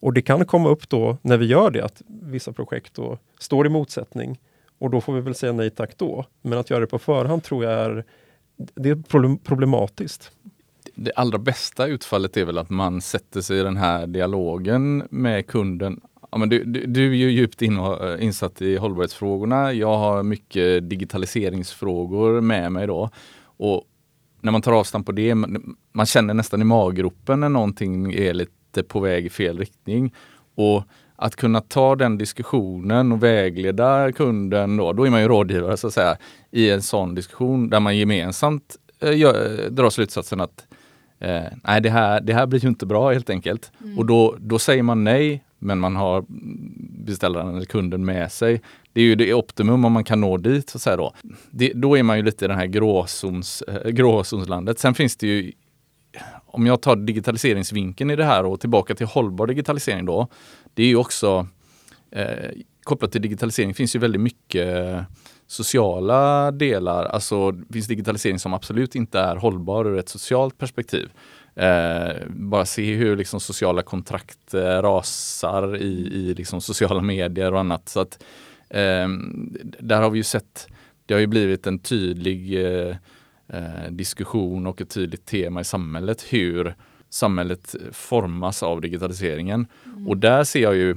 Och 0.00 0.12
det 0.12 0.22
kan 0.22 0.46
komma 0.46 0.68
upp 0.68 0.88
då 0.88 1.16
när 1.22 1.36
vi 1.36 1.46
gör 1.46 1.70
det 1.70 1.84
att 1.84 2.02
vissa 2.06 2.52
projekt 2.52 2.94
då 2.94 3.18
står 3.38 3.66
i 3.66 3.68
motsättning 3.68 4.38
och 4.78 4.90
då 4.90 5.00
får 5.00 5.12
vi 5.12 5.20
väl 5.20 5.34
säga 5.34 5.52
nej 5.52 5.70
tack 5.70 5.98
då. 5.98 6.24
Men 6.42 6.58
att 6.58 6.70
göra 6.70 6.80
det 6.80 6.86
på 6.86 6.98
förhand 6.98 7.42
tror 7.42 7.64
jag 7.64 7.72
är, 7.72 8.04
det 8.56 8.90
är 8.90 9.36
problematiskt. 9.36 10.30
Det 10.94 11.12
allra 11.16 11.38
bästa 11.38 11.86
utfallet 11.86 12.36
är 12.36 12.44
väl 12.44 12.58
att 12.58 12.70
man 12.70 13.00
sätter 13.00 13.40
sig 13.40 13.58
i 13.60 13.62
den 13.62 13.76
här 13.76 14.06
dialogen 14.06 15.06
med 15.10 15.46
kunden 15.46 16.00
Ja, 16.30 16.38
men 16.38 16.48
du, 16.48 16.64
du, 16.64 16.86
du, 16.86 17.10
är 17.10 17.14
ju 17.14 17.30
djupt 17.30 17.62
in 17.62 17.78
eh, 17.78 18.24
insatt 18.24 18.62
i 18.62 18.76
hållbarhetsfrågorna. 18.76 19.72
Jag 19.72 19.98
har 19.98 20.22
mycket 20.22 20.90
digitaliseringsfrågor 20.90 22.40
med 22.40 22.72
mig 22.72 22.86
då. 22.86 23.10
Och 23.40 23.84
när 24.40 24.52
man 24.52 24.62
tar 24.62 24.72
avstamp 24.72 25.06
på 25.06 25.12
det, 25.12 25.34
man 25.92 26.06
känner 26.06 26.34
nästan 26.34 26.60
i 26.60 26.64
maggropen 26.64 27.40
när 27.40 27.48
någonting 27.48 28.12
är 28.12 28.34
lite 28.34 28.82
på 28.82 29.00
väg 29.00 29.26
i 29.26 29.30
fel 29.30 29.58
riktning. 29.58 30.14
Och 30.54 30.82
att 31.18 31.36
kunna 31.36 31.60
ta 31.60 31.96
den 31.96 32.18
diskussionen 32.18 33.12
och 33.12 33.22
vägleda 33.22 34.12
kunden, 34.12 34.76
då, 34.76 34.92
då 34.92 35.06
är 35.06 35.10
man 35.10 35.20
ju 35.20 35.28
rådgivare 35.28 35.76
så 35.76 35.86
att 35.86 35.92
säga, 35.92 36.16
i 36.50 36.70
en 36.70 36.82
sån 36.82 37.14
diskussion 37.14 37.70
där 37.70 37.80
man 37.80 37.96
gemensamt 37.96 38.76
eh, 39.00 39.18
gör, 39.18 39.70
drar 39.70 39.90
slutsatsen 39.90 40.40
att 40.40 40.66
eh, 41.18 41.42
nej, 41.64 41.80
det 41.80 41.90
här, 41.90 42.20
det 42.20 42.34
här 42.34 42.46
blir 42.46 42.60
ju 42.60 42.68
inte 42.68 42.86
bra 42.86 43.12
helt 43.12 43.30
enkelt. 43.30 43.72
Mm. 43.82 43.98
Och 43.98 44.06
då, 44.06 44.36
då 44.38 44.58
säger 44.58 44.82
man 44.82 45.04
nej, 45.04 45.44
men 45.58 45.78
man 45.78 45.96
har 45.96 46.24
beställaren 47.04 47.56
eller 47.56 47.66
kunden 47.66 48.04
med 48.04 48.32
sig. 48.32 48.60
Det 48.92 49.00
är 49.00 49.04
ju 49.04 49.14
det 49.14 49.34
optimum 49.34 49.84
om 49.84 49.92
man 49.92 50.04
kan 50.04 50.20
nå 50.20 50.36
dit. 50.36 50.70
Så 50.70 50.78
att 50.78 50.82
säga 50.82 50.96
då. 50.96 51.14
Det, 51.50 51.72
då 51.74 51.98
är 51.98 52.02
man 52.02 52.16
ju 52.16 52.22
lite 52.22 52.44
i 52.44 52.48
det 52.48 52.54
här 52.54 52.66
gråzons, 52.66 53.62
äh, 53.62 53.90
gråzonslandet. 53.90 54.78
Sen 54.78 54.94
finns 54.94 55.16
det 55.16 55.26
ju, 55.26 55.52
om 56.58 56.66
jag 56.66 56.82
tar 56.82 56.96
digitaliseringsvinkeln 56.96 58.10
i 58.10 58.16
det 58.16 58.24
här 58.24 58.44
och 58.44 58.60
tillbaka 58.60 58.94
till 58.94 59.06
hållbar 59.06 59.46
digitalisering 59.46 60.04
då. 60.04 60.28
Det 60.74 60.82
är 60.82 60.86
ju 60.86 60.96
också 60.96 61.46
eh, 62.10 62.50
kopplat 62.82 63.12
till 63.12 63.22
digitalisering 63.22 63.74
finns 63.74 63.96
ju 63.96 63.98
väldigt 63.98 64.20
mycket 64.20 64.76
eh, 64.76 65.02
sociala 65.46 66.50
delar. 66.50 67.04
Alltså 67.04 67.50
det 67.50 67.72
finns 67.72 67.86
digitalisering 67.86 68.38
som 68.38 68.54
absolut 68.54 68.94
inte 68.94 69.20
är 69.20 69.36
hållbar 69.36 69.84
ur 69.84 69.98
ett 69.98 70.08
socialt 70.08 70.58
perspektiv. 70.58 71.08
Eh, 71.54 72.12
bara 72.28 72.64
se 72.66 72.94
hur 72.94 73.16
liksom, 73.16 73.40
sociala 73.40 73.82
kontrakt 73.82 74.54
eh, 74.54 74.82
rasar 74.82 75.76
i, 75.76 76.10
i 76.12 76.34
liksom, 76.34 76.60
sociala 76.60 77.00
medier 77.00 77.54
och 77.54 77.60
annat. 77.60 77.88
Så 77.88 78.00
att, 78.00 78.24
eh, 78.70 79.08
där 79.80 80.02
har 80.02 80.10
vi 80.10 80.18
ju 80.18 80.24
sett, 80.24 80.66
det 81.06 81.14
har 81.14 81.20
ju 81.20 81.26
blivit 81.26 81.66
en 81.66 81.78
tydlig 81.78 82.66
eh, 82.66 82.96
eh, 83.48 83.90
diskussion 83.90 84.66
och 84.66 84.80
ett 84.80 84.90
tydligt 84.90 85.26
tema 85.26 85.60
i 85.60 85.64
samhället 85.64 86.24
hur 86.30 86.74
samhället 87.10 87.74
formas 87.92 88.62
av 88.62 88.80
digitaliseringen. 88.80 89.66
Mm. 89.84 90.08
Och 90.08 90.16
där 90.16 90.44
ser 90.44 90.62
jag 90.62 90.76
ju 90.76 90.96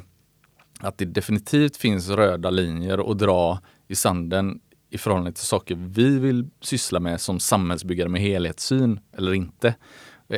att 0.80 0.98
det 0.98 1.06
definitivt 1.06 1.78
finns 1.78 2.10
röda 2.10 2.50
linjer 2.50 3.12
att 3.12 3.20
dra 3.20 3.60
i 3.88 3.96
sanden 3.96 4.60
i 4.90 4.98
förhållande 4.98 5.32
till 5.32 5.46
saker 5.46 5.76
vi 5.76 6.20
vill 6.20 6.50
syssla 6.62 7.00
med 7.00 7.22
som 7.22 7.40
samhällsbyggare 7.40 8.10
med 8.10 8.22
helhetssyn 8.22 9.00
eller 9.18 9.34
inte. 9.34 9.76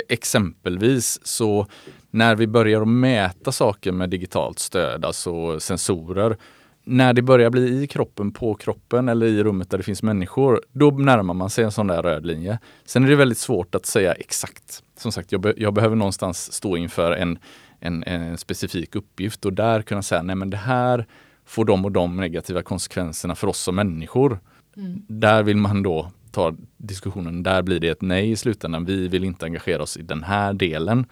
Exempelvis 0.10 1.20
så 1.24 1.68
när 2.12 2.36
vi 2.36 2.48
börjar 2.48 2.86
mäta 2.86 3.52
saker 3.52 3.92
med 3.92 4.10
digitalt 4.10 4.60
stöd, 4.60 5.06
alltså 5.06 5.60
sensorer, 5.60 6.38
när 6.84 7.14
det 7.14 7.22
börjar 7.22 7.50
bli 7.50 7.84
i 7.84 7.88
kroppen, 7.88 8.32
på 8.32 8.56
kroppen 8.56 9.10
eller 9.10 9.26
i 9.26 9.44
rummet 9.44 9.70
där 9.70 9.78
det 9.78 9.84
finns 9.84 10.04
människor, 10.04 10.62
då 10.72 10.92
närmar 10.92 11.34
man 11.34 11.50
sig 11.50 11.64
en 11.64 11.72
sån 11.72 11.88
där 11.88 12.04
röd 12.04 12.26
linje. 12.26 12.60
Sen 12.86 13.04
är 13.04 13.10
det 13.10 13.16
väldigt 13.16 13.38
svårt 13.38 13.76
att 13.76 13.86
säga 13.86 14.14
exakt. 14.14 14.84
Som 14.98 15.12
sagt, 15.12 15.32
jag, 15.32 15.42
be 15.42 15.54
jag 15.58 15.74
behöver 15.74 15.96
någonstans 15.96 16.54
stå 16.54 16.78
inför 16.78 17.12
en, 17.12 17.40
en, 17.80 18.04
en, 18.04 18.38
specifik 18.38 18.96
uppgift 18.96 19.46
och 19.46 19.54
där 19.54 19.82
kunna 19.82 20.02
säga, 20.02 20.22
nej 20.22 20.36
men 20.36 20.50
det 20.50 20.58
här 20.58 21.06
får 21.46 21.66
de 21.66 21.86
och 21.86 21.92
de 21.92 22.18
negativa 22.18 22.62
konsekvenserna 22.62 23.36
för 23.36 23.48
oss 23.48 23.60
som 23.60 23.76
människor. 23.76 24.40
Mm. 24.78 25.02
Där 25.08 25.44
vill 25.44 25.58
man 25.58 25.84
då 25.84 26.12
ta 26.34 26.54
diskussionen, 26.78 27.44
där 27.44 27.62
blir 27.62 27.80
det 27.80 27.90
ett 27.90 28.02
nej 28.02 28.32
i 28.32 28.36
slutändan. 28.36 28.86
Vi 28.86 29.08
vill 29.08 29.24
inte 29.24 29.46
engagera 29.46 29.84
oss 29.84 29.98
i 29.98 30.02
den 30.02 30.24
här 30.24 30.54
delen. 30.54 31.06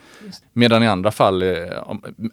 Medan 0.54 0.84
i 0.84 0.88
andra 0.88 1.12
fall, 1.12 1.42
eh, 1.42 1.48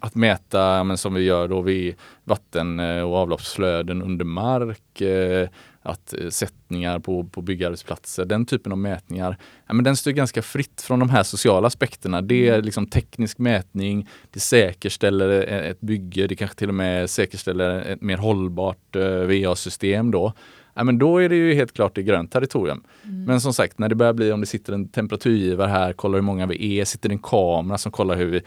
att 0.01 0.15
mäta 0.15 0.85
men 0.85 0.99
som 0.99 1.15
vi 1.15 1.23
gör 1.23 1.49
då 1.49 1.61
vid 1.61 1.95
vatten 2.25 2.81
eh, 2.81 3.03
och 3.03 3.17
avloppsflöden 3.17 4.03
under 4.03 4.25
mark, 4.25 5.01
eh, 5.01 5.49
att 5.83 6.15
sättningar 6.31 6.99
på, 6.99 7.25
på 7.25 7.43
byggarbetsplatser, 7.43 8.25
den 8.25 8.47
typen 8.47 8.73
av 8.73 8.79
mätningar, 8.79 9.37
ja, 9.67 9.75
men 9.75 9.85
den 9.85 9.97
står 9.97 10.11
ganska 10.11 10.43
fritt 10.43 10.81
från 10.81 10.99
de 10.99 11.11
här 11.11 11.23
sociala 11.23 11.67
aspekterna. 11.67 12.23
Det 12.23 12.49
är 12.49 12.53
mm. 12.53 12.65
liksom 12.65 12.87
teknisk 12.87 13.39
mätning, 13.39 14.09
det 14.31 14.41
säkerställer 14.41 15.31
ett 15.43 15.81
bygge, 15.81 16.27
det 16.27 16.37
kanske 16.37 16.57
till 16.57 16.69
och 16.69 16.75
med 16.75 17.11
säkerställer 17.11 17.81
ett 17.81 18.01
mer 18.01 18.17
hållbart 18.17 18.97
VA-system 19.27 20.11
då 20.11 20.33
ja, 20.79 20.85
men 20.85 20.99
då 20.99 21.19
är 21.19 21.29
det 21.29 21.37
ju 21.37 21.55
helt 21.55 21.73
klart 21.73 21.99
i 21.99 22.03
grönt 22.03 22.33
territorium. 22.33 22.83
Mm. 23.05 23.25
Men 23.25 23.41
som 23.41 23.55
sagt, 23.55 23.79
när 23.79 23.89
det 23.89 23.95
börjar 23.95 24.13
bli 24.13 24.33
om 24.33 24.41
det 24.41 24.47
sitter 24.47 24.73
en 24.73 24.89
temperaturgivare 24.89 25.69
här, 25.69 25.93
kollar 25.93 26.15
hur 26.15 26.23
många 26.23 26.47
vi 26.47 26.79
är, 26.79 26.85
sitter 26.85 27.11
en 27.11 27.19
kamera 27.19 27.79
som 27.79 27.93
kollar 27.93 28.17
hur 28.17 28.27
vi 28.27 28.43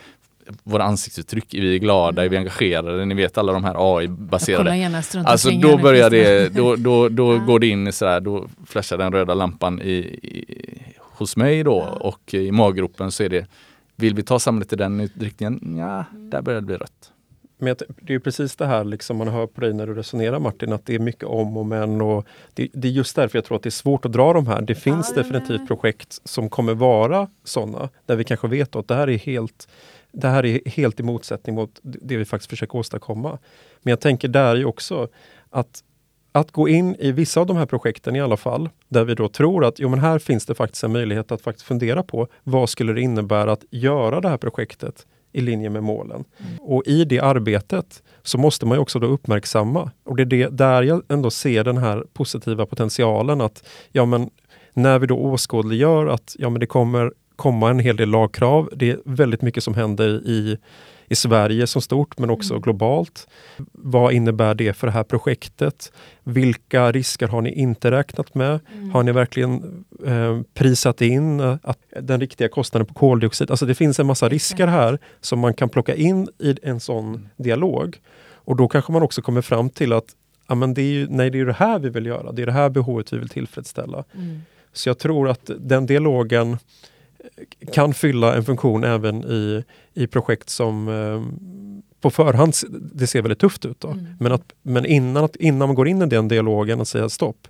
våra 0.63 0.83
ansiktsuttryck, 0.83 1.53
är 1.53 1.61
vi 1.61 1.79
glada, 1.79 2.21
mm. 2.21 2.25
är 2.25 2.29
vi 2.29 2.37
engagerade? 2.37 3.05
Ni 3.05 3.15
vet 3.15 3.37
alla 3.37 3.53
de 3.53 3.63
här 3.63 3.75
AI-baserade. 3.77 4.69
Alltså 5.25 5.49
då 5.51 5.77
börjar 5.77 6.09
det, 6.09 6.55
då, 6.55 6.75
då, 6.75 7.09
då 7.09 7.33
ja. 7.37 7.39
går 7.39 7.59
det 7.59 7.67
in 7.67 7.87
i 7.87 7.91
sådär, 7.91 8.19
då 8.19 8.47
flashar 8.65 8.97
den 8.97 9.11
röda 9.11 9.33
lampan 9.33 9.81
i, 9.81 9.91
i 9.91 10.45
hos 10.97 11.37
mig 11.37 11.63
då 11.63 11.87
ja. 11.87 12.07
och 12.07 12.33
i 12.33 12.51
maggropen 12.51 13.11
så 13.11 13.23
är 13.23 13.29
det, 13.29 13.47
vill 13.95 14.15
vi 14.15 14.23
ta 14.23 14.39
samhället 14.39 14.73
i 14.73 14.75
den 14.75 15.09
riktningen? 15.19 15.77
Ja, 15.77 16.05
där 16.13 16.41
börjar 16.41 16.61
det 16.61 16.65
bli 16.65 16.75
rött. 16.75 17.11
Men 17.61 17.75
det 18.01 18.13
är 18.13 18.19
precis 18.19 18.55
det 18.55 18.65
här 18.65 18.83
liksom 18.83 19.17
man 19.17 19.27
hör 19.27 19.47
på 19.47 19.61
dig 19.61 19.73
när 19.73 19.87
du 19.87 19.93
resonerar 19.93 20.39
Martin, 20.39 20.73
att 20.73 20.85
det 20.85 20.95
är 20.95 20.99
mycket 20.99 21.23
om 21.23 21.57
och 21.57 21.65
men. 21.65 22.01
Och 22.01 22.25
det, 22.53 22.67
det 22.73 22.87
är 22.87 22.91
just 22.91 23.15
därför 23.15 23.37
jag 23.37 23.45
tror 23.45 23.57
att 23.57 23.63
det 23.63 23.69
är 23.69 23.71
svårt 23.71 24.05
att 24.05 24.11
dra 24.11 24.33
de 24.33 24.47
här. 24.47 24.61
Det 24.61 24.75
finns 24.75 25.13
ja, 25.15 25.23
definitivt 25.23 25.67
projekt 25.67 26.19
som 26.23 26.49
kommer 26.49 26.73
vara 26.73 27.27
sådana, 27.43 27.89
där 28.05 28.15
vi 28.15 28.23
kanske 28.23 28.47
vet 28.47 28.75
att 28.75 28.87
det 28.87 28.95
här 28.95 29.09
är 29.09 29.17
helt 29.17 29.67
det 30.11 30.27
här 30.27 30.45
är 30.45 30.69
helt 30.69 30.99
i 30.99 31.03
motsättning 31.03 31.55
mot 31.55 31.79
det 31.81 32.17
vi 32.17 32.25
faktiskt 32.25 32.49
försöker 32.49 32.77
åstadkomma. 32.77 33.37
Men 33.81 33.91
jag 33.91 33.99
tänker 33.99 34.27
där 34.27 34.55
ju 34.55 34.65
också 34.65 35.07
att 35.49 35.83
att 36.31 36.51
gå 36.51 36.69
in 36.69 36.95
i 36.95 37.11
vissa 37.11 37.39
av 37.41 37.47
de 37.47 37.57
här 37.57 37.65
projekten 37.65 38.15
i 38.15 38.21
alla 38.21 38.37
fall, 38.37 38.69
där 38.87 39.03
vi 39.03 39.15
då 39.15 39.29
tror 39.29 39.65
att 39.65 39.79
jo, 39.79 39.89
men 39.89 39.99
här 39.99 40.19
finns 40.19 40.45
det 40.45 40.55
faktiskt 40.55 40.83
en 40.83 40.91
möjlighet 40.91 41.31
att 41.31 41.41
faktiskt 41.41 41.67
fundera 41.67 42.03
på 42.03 42.27
vad 42.43 42.69
skulle 42.69 42.93
det 42.93 43.01
innebära 43.01 43.51
att 43.51 43.63
göra 43.69 44.21
det 44.21 44.29
här 44.29 44.37
projektet 44.37 45.05
i 45.31 45.41
linje 45.41 45.69
med 45.69 45.83
målen. 45.83 46.23
Mm. 46.37 46.57
Och 46.59 46.83
i 46.85 47.05
det 47.05 47.19
arbetet 47.19 48.03
så 48.23 48.37
måste 48.37 48.65
man 48.65 48.77
också 48.77 48.99
då 48.99 49.07
uppmärksamma, 49.07 49.91
och 50.03 50.15
det 50.15 50.23
är 50.23 50.25
det, 50.25 50.47
där 50.47 50.83
jag 50.83 51.03
ändå 51.09 51.29
ser 51.29 51.63
den 51.63 51.77
här 51.77 52.03
positiva 52.13 52.65
potentialen 52.65 53.41
att 53.41 53.63
ja 53.91 54.05
men 54.05 54.29
när 54.73 54.99
vi 54.99 55.07
då 55.07 55.17
åskådliggör 55.17 56.07
att 56.07 56.35
ja 56.39 56.49
men 56.49 56.59
det 56.59 56.65
kommer 56.65 57.11
komma 57.35 57.69
en 57.69 57.79
hel 57.79 57.95
del 57.95 58.09
lagkrav. 58.09 58.69
Det 58.75 58.89
är 58.89 58.99
väldigt 59.05 59.41
mycket 59.41 59.63
som 59.63 59.73
händer 59.73 60.09
i 60.09 60.57
i 61.11 61.15
Sverige 61.15 61.67
som 61.67 61.81
stort 61.81 62.19
men 62.19 62.29
också 62.29 62.53
mm. 62.53 62.61
globalt. 62.61 63.27
Vad 63.71 64.13
innebär 64.13 64.55
det 64.55 64.73
för 64.73 64.87
det 64.87 64.93
här 64.93 65.03
projektet? 65.03 65.91
Vilka 66.23 66.91
risker 66.91 67.27
har 67.27 67.41
ni 67.41 67.51
inte 67.53 67.91
räknat 67.91 68.35
med? 68.35 68.59
Mm. 68.73 68.91
Har 68.91 69.03
ni 69.03 69.11
verkligen 69.11 69.83
eh, 70.05 70.41
prisat 70.53 71.01
in 71.01 71.39
eh, 71.39 71.57
att 71.63 71.77
den 72.01 72.19
riktiga 72.19 72.49
kostnaden 72.49 72.85
på 72.85 72.93
koldioxid? 72.93 73.51
Alltså 73.51 73.65
det 73.65 73.75
finns 73.75 73.99
en 73.99 74.07
massa 74.07 74.29
risker 74.29 74.67
här 74.67 74.99
som 75.21 75.39
man 75.39 75.53
kan 75.53 75.69
plocka 75.69 75.95
in 75.95 76.29
i 76.39 76.55
en 76.63 76.79
sån 76.79 77.07
mm. 77.07 77.27
dialog. 77.37 77.97
Och 78.33 78.55
då 78.55 78.67
kanske 78.67 78.91
man 78.91 79.03
också 79.03 79.21
kommer 79.21 79.41
fram 79.41 79.69
till 79.69 79.93
att 79.93 80.05
ja, 80.47 80.55
men 80.55 80.73
det 80.73 80.81
är 80.81 80.93
ju, 80.93 81.07
nej, 81.09 81.29
det 81.29 81.39
är 81.39 81.45
det 81.45 81.53
här 81.53 81.79
vi 81.79 81.89
vill 81.89 82.05
göra. 82.05 82.31
Det 82.31 82.41
är 82.41 82.45
det 82.45 82.51
här 82.51 82.69
behovet 82.69 83.13
vi 83.13 83.17
vill 83.17 83.29
tillfredsställa. 83.29 84.03
Mm. 84.15 84.41
Så 84.73 84.89
jag 84.89 84.97
tror 84.97 85.29
att 85.29 85.51
den 85.59 85.85
dialogen 85.85 86.57
kan 87.73 87.93
fylla 87.93 88.35
en 88.35 88.43
funktion 88.43 88.83
även 88.83 89.23
i, 89.23 89.63
i 89.93 90.07
projekt 90.07 90.49
som 90.49 90.87
eh, 90.87 91.21
på 92.01 92.09
förhand 92.09 92.53
det 92.69 93.07
ser 93.07 93.21
väldigt 93.21 93.39
tufft 93.39 93.65
ut. 93.65 93.79
Då. 93.79 93.87
Mm. 93.87 94.05
Men, 94.19 94.31
att, 94.31 94.53
men 94.61 94.85
innan, 94.85 95.23
att, 95.23 95.35
innan 95.35 95.67
man 95.67 95.75
går 95.75 95.87
in 95.87 96.01
i 96.01 96.05
den 96.05 96.27
dialogen 96.27 96.79
och 96.79 96.87
säger 96.87 97.07
stopp, 97.07 97.47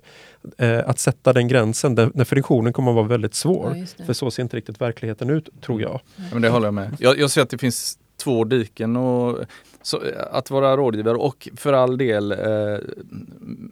eh, 0.58 0.88
att 0.88 0.98
sätta 0.98 1.32
den 1.32 1.48
gränsen, 1.48 1.94
den, 1.94 2.12
den 2.14 2.26
friktionen 2.26 2.72
kommer 2.72 2.90
att 2.90 2.96
vara 2.96 3.06
väldigt 3.06 3.34
svår. 3.34 3.76
Ja, 3.76 4.04
för 4.04 4.12
så 4.12 4.30
ser 4.30 4.42
inte 4.42 4.56
riktigt 4.56 4.80
verkligheten 4.80 5.30
ut, 5.30 5.48
tror 5.60 5.82
jag. 5.82 6.00
Ja, 6.16 6.22
men 6.32 6.42
det 6.42 6.48
håller 6.48 6.66
jag 6.66 6.74
med. 6.74 6.96
Jag, 6.98 7.18
jag 7.18 7.30
ser 7.30 7.42
att 7.42 7.50
det 7.50 7.58
finns 7.58 7.98
två 8.16 8.44
diken. 8.44 8.96
Och, 8.96 9.38
så, 9.82 10.00
att 10.30 10.50
vara 10.50 10.76
rådgivare 10.76 11.16
och 11.16 11.48
för 11.56 11.72
all 11.72 11.98
del 11.98 12.32
eh, 12.32 12.78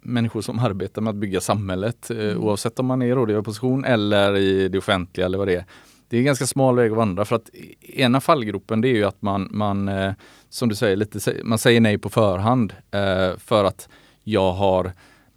människor 0.02 0.40
som 0.40 0.58
arbetar 0.58 1.02
med 1.02 1.10
att 1.10 1.16
bygga 1.16 1.40
samhället, 1.40 2.10
eh, 2.10 2.18
mm. 2.18 2.42
oavsett 2.42 2.78
om 2.78 2.86
man 2.86 3.02
är 3.02 3.06
i 3.06 3.12
rådgivarposition 3.12 3.84
eller 3.84 4.36
i 4.36 4.68
det 4.68 4.78
offentliga 4.78 5.26
eller 5.26 5.38
vad 5.38 5.48
det 5.48 5.56
är 5.56 5.64
det 6.10 6.16
är 6.16 6.18
en 6.18 6.26
ganska 6.26 6.46
smal 6.46 6.76
väg 6.76 6.90
att 6.90 6.96
vandra 6.96 7.24
för 7.24 7.36
att 7.36 7.50
ena 7.82 8.20
fallgropen 8.20 8.80
det 8.80 8.88
är 8.88 8.94
ju 8.94 9.04
att 9.04 9.22
man, 9.22 9.48
man 9.50 9.88
eh, 9.88 10.12
som 10.48 10.68
du 10.68 10.74
säger, 10.74 10.96
lite, 10.96 11.34
man 11.44 11.58
säger 11.58 11.80
nej 11.80 11.98
på 11.98 12.08
förhand 12.08 12.72
eh, 12.90 13.38
för 13.38 13.64
att 13.64 13.88
jag 14.24 14.52
har 14.52 14.92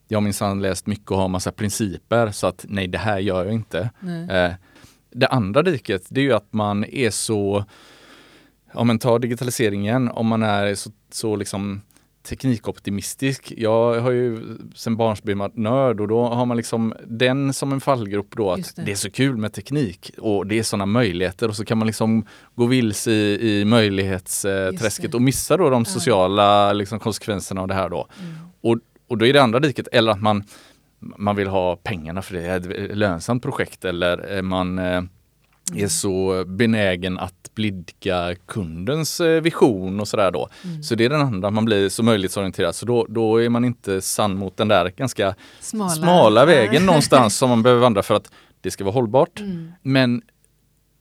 jag 0.08 0.18
har 0.18 0.22
minsann 0.22 0.62
läst 0.62 0.88
mycket 0.88 1.12
och 1.12 1.18
har 1.18 1.28
massa 1.28 1.52
principer 1.52 2.32
så 2.32 2.48
att 2.48 2.66
nej 2.70 2.88
det 2.88 2.98
här 2.98 3.20
gör 3.20 3.46
jag 3.46 3.54
inte. 3.54 3.90
Eh, 4.30 4.52
det 5.12 5.28
andra 5.28 5.62
diket 5.62 6.06
det 6.10 6.22
är 6.22 6.26
ju 6.26 6.34
att 6.34 6.54
man 6.54 6.86
är 6.86 7.10
så, 7.10 7.66
om 8.74 8.88
man 8.88 9.00
tar 9.00 9.20
digitaliseringen, 9.20 10.10
om 10.10 10.28
man 10.28 10.44
är 10.44 10.76
så, 10.76 10.92
så 11.12 11.36
liksom 11.36 11.82
teknikoptimistisk. 12.24 13.54
Jag 13.58 14.00
har 14.00 14.12
ju 14.12 14.58
sen 14.76 14.96
barnsben 14.96 15.38
varit 15.38 15.58
nörd 15.58 16.02
och 16.02 16.08
då 16.08 16.28
har 16.28 16.46
man 16.46 16.58
liksom 16.58 16.94
den 17.06 17.54
som 17.54 17.74
en 17.74 17.82
fallgrop 17.82 18.36
då 18.36 18.52
att 18.52 18.76
det. 18.76 18.84
det. 18.84 18.92
är 18.92 18.96
så 18.96 19.12
kul 19.12 19.38
med 19.38 19.54
teknik 19.54 20.12
och 20.18 20.48
det 20.48 20.60
är 20.60 20.64
sådana 20.64 20.86
möjligheter 20.86 21.48
och 21.48 21.56
så 21.56 21.66
kan 21.66 21.78
man 21.78 21.88
liksom 21.88 22.26
gå 22.56 22.66
vilse 22.66 23.12
i, 23.12 23.60
i 23.60 23.66
möjlighetsträsket 23.66 25.14
och 25.14 25.22
missa 25.22 25.58
då 25.58 25.70
de 25.70 25.86
sociala 25.86 26.74
liksom, 26.74 27.00
konsekvenserna 27.00 27.62
av 27.62 27.68
det 27.68 27.74
här 27.74 27.90
då. 27.90 28.08
Mm. 28.20 28.34
Och, 28.62 28.78
och 29.08 29.18
då 29.18 29.26
är 29.26 29.34
det 29.34 29.44
andra 29.44 29.60
diket 29.60 29.88
eller 29.92 30.12
att 30.12 30.22
man, 30.22 30.44
man 31.00 31.36
vill 31.36 31.48
ha 31.48 31.76
pengarna 31.76 32.22
för 32.22 32.34
det 32.36 32.46
är 32.46 32.58
ett 32.58 32.98
lönsamt 32.98 33.44
projekt 33.44 33.86
eller 33.86 34.42
man 34.42 34.80
eh, 34.80 35.02
är 35.76 35.88
så 35.88 36.44
benägen 36.48 37.20
att 37.20 37.52
blidka 37.56 38.36
kundens 38.46 39.20
eh, 39.20 39.42
vision 39.42 40.00
och 40.00 40.08
sådär 40.08 40.32
då. 40.32 40.50
Mm. 40.64 40.84
Så 40.84 40.96
det 40.96 41.06
är 41.06 41.10
den 41.10 41.22
andra, 41.22 41.52
man 41.52 41.66
blir 41.66 41.90
så 41.90 42.04
möjlighetsorienterad. 42.04 42.76
Så 42.76 42.86
då, 42.86 43.06
då 43.10 43.44
är 43.44 43.50
man 43.50 43.66
inte 43.66 44.02
sann 44.02 44.38
mot 44.38 44.58
den 44.58 44.68
där 44.68 44.90
ganska 44.90 45.36
smala, 45.60 45.90
smala 45.90 46.46
vägen 46.46 46.86
någonstans 46.86 47.38
som 47.38 47.50
man 47.50 47.64
behöver 47.64 47.82
vandra 47.82 48.04
för 48.04 48.16
att 48.16 48.32
det 48.62 48.72
ska 48.72 48.84
vara 48.84 48.94
hållbart. 48.94 49.40
Mm. 49.40 49.72
Men 49.82 50.22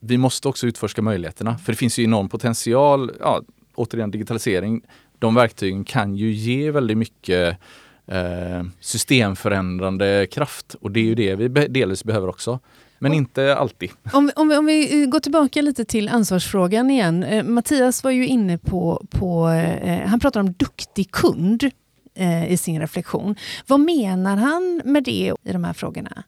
vi 0.00 0.18
måste 0.18 0.48
också 0.48 0.66
utforska 0.66 1.02
möjligheterna 1.02 1.58
för 1.58 1.72
det 1.72 1.76
finns 1.76 1.98
ju 1.98 2.04
enorm 2.04 2.28
potential. 2.28 3.12
Ja, 3.20 3.42
återigen 3.74 4.10
digitalisering. 4.10 4.82
De 5.18 5.34
verktygen 5.34 5.84
kan 5.84 6.16
ju 6.16 6.32
ge 6.32 6.70
väldigt 6.70 6.98
mycket 6.98 7.58
eh, 8.06 8.62
systemförändrande 8.80 10.26
kraft 10.30 10.74
och 10.80 10.90
det 10.90 11.00
är 11.00 11.04
ju 11.04 11.14
det 11.14 11.34
vi 11.34 11.48
delvis 11.48 12.04
behöver 12.04 12.28
också. 12.28 12.60
Men 13.02 13.14
inte 13.14 13.56
alltid. 13.56 13.90
Om, 14.12 14.30
om, 14.36 14.50
om, 14.50 14.66
vi 14.66 15.06
går 15.06 15.20
tillbaka 15.20 15.62
lite 15.62 15.84
till 15.84 16.08
ansvarsfrågan 16.08 16.90
igen. 16.90 17.22
Eh, 17.22 17.44
Mattias 17.44 18.04
var 18.04 18.10
ju 18.10 18.26
inne 18.26 18.58
på, 18.58 19.06
på 19.10 19.48
eh, 19.48 20.08
han 20.08 20.20
pratar 20.20 20.40
om 20.40 20.52
duktig 20.52 21.10
kund 21.10 21.70
eh, 22.14 22.52
i 22.52 22.56
sin 22.56 22.80
reflektion. 22.80 23.36
Vad 23.66 23.80
menar 23.80 24.36
han 24.36 24.82
med 24.84 25.04
det 25.04 25.34
i 25.44 25.52
de 25.52 25.64
här 25.64 25.72
frågorna? 25.72 26.22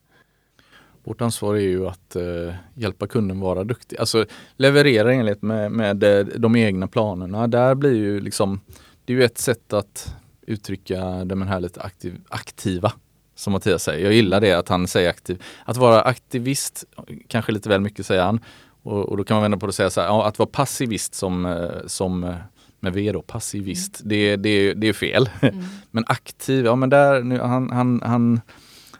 Vårt 1.05 1.21
ansvar 1.21 1.55
är 1.55 1.61
ju 1.61 1.87
att 1.87 2.17
eh, 2.17 2.55
hjälpa 2.75 3.07
kunden 3.07 3.41
vara 3.41 3.65
duktig. 3.65 3.99
Alltså 3.99 4.27
leverera 4.57 5.13
enligt 5.13 5.43
med, 5.43 5.73
med 5.73 6.03
eh, 6.03 6.27
de 6.27 6.57
egna 6.57 6.89
planerna. 6.89 7.47
Där 7.47 7.75
blir 7.75 7.95
ju 7.95 8.21
liksom, 8.21 8.61
det 9.05 9.13
är 9.13 9.17
ju 9.17 9.25
ett 9.25 9.39
sätt 9.39 9.73
att 9.73 10.15
uttrycka 10.47 11.25
de 11.25 11.43
här 11.43 11.61
lite 11.61 11.81
aktiv, 11.81 12.21
aktiva 12.29 12.93
som 13.35 13.53
Mattias 13.53 13.83
säger. 13.83 14.05
Jag 14.05 14.13
gillar 14.13 14.41
det 14.41 14.53
att 14.53 14.69
han 14.69 14.89
säger 14.89 15.11
aktiv. 15.11 15.43
Att 15.65 15.77
vara 15.77 16.03
aktivist, 16.03 16.85
kanske 17.29 17.53
lite 17.53 17.69
väl 17.69 17.81
mycket 17.81 18.07
säger 18.07 18.23
han. 18.23 18.41
Och, 18.83 19.09
och 19.09 19.17
då 19.17 19.25
kan 19.25 19.35
man 19.35 19.43
vända 19.43 19.59
på 19.59 19.67
det 19.67 19.71
och 19.71 19.75
säga 19.75 19.91
så 19.91 20.01
här, 20.01 20.29
att 20.29 20.39
vara 20.39 20.49
passivist 20.53 21.15
som, 21.15 21.47
eh, 21.47 21.87
som 21.87 22.25
eh, 22.25 22.35
med 22.81 22.93
V 22.93 23.13
då, 23.13 23.23
passivist, 23.23 24.01
mm. 24.01 24.09
det, 24.09 24.37
det, 24.37 24.75
det 24.75 24.89
är 24.89 24.93
fel. 24.93 25.31
Mm. 25.43 25.65
men 25.91 26.05
aktiv, 26.07 26.65
ja 26.65 26.77
men 26.77 26.91
där, 26.91 27.23
nu, 27.23 27.41
han, 27.41 27.71
han, 27.71 28.03
han, 28.05 28.41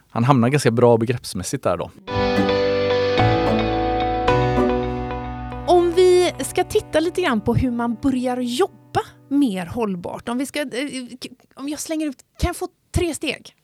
han 0.09 0.23
hamnar 0.23 0.49
ganska 0.49 0.71
bra 0.71 0.97
begreppsmässigt 0.97 1.63
där 1.63 1.77
då. 1.77 1.91
Om 5.67 5.91
vi 5.91 6.31
ska 6.39 6.63
titta 6.63 6.99
lite 6.99 7.21
grann 7.21 7.41
på 7.41 7.55
hur 7.55 7.71
man 7.71 7.97
börjar 8.01 8.37
jobba 8.37 9.01
mer 9.29 9.65
hållbart. 9.65 10.29
Om, 10.29 10.37
vi 10.37 10.45
ska, 10.45 10.59
eh, 10.59 10.67
om 11.55 11.69
jag 11.69 11.79
slänger 11.79 12.07
ut, 12.07 12.17
kan 12.39 12.47
jag 12.47 12.55
få 12.55 12.67
tre 12.95 13.13
steg? 13.13 13.55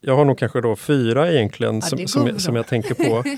Jag 0.00 0.16
har 0.16 0.24
nog 0.24 0.38
kanske 0.38 0.60
då 0.60 0.76
fyra 0.76 1.32
egentligen 1.32 1.74
ja, 1.74 1.80
som, 1.80 2.08
som 2.08 2.26
jag, 2.26 2.40
som, 2.40 2.64
tänker 2.64 2.94
på. 2.94 3.24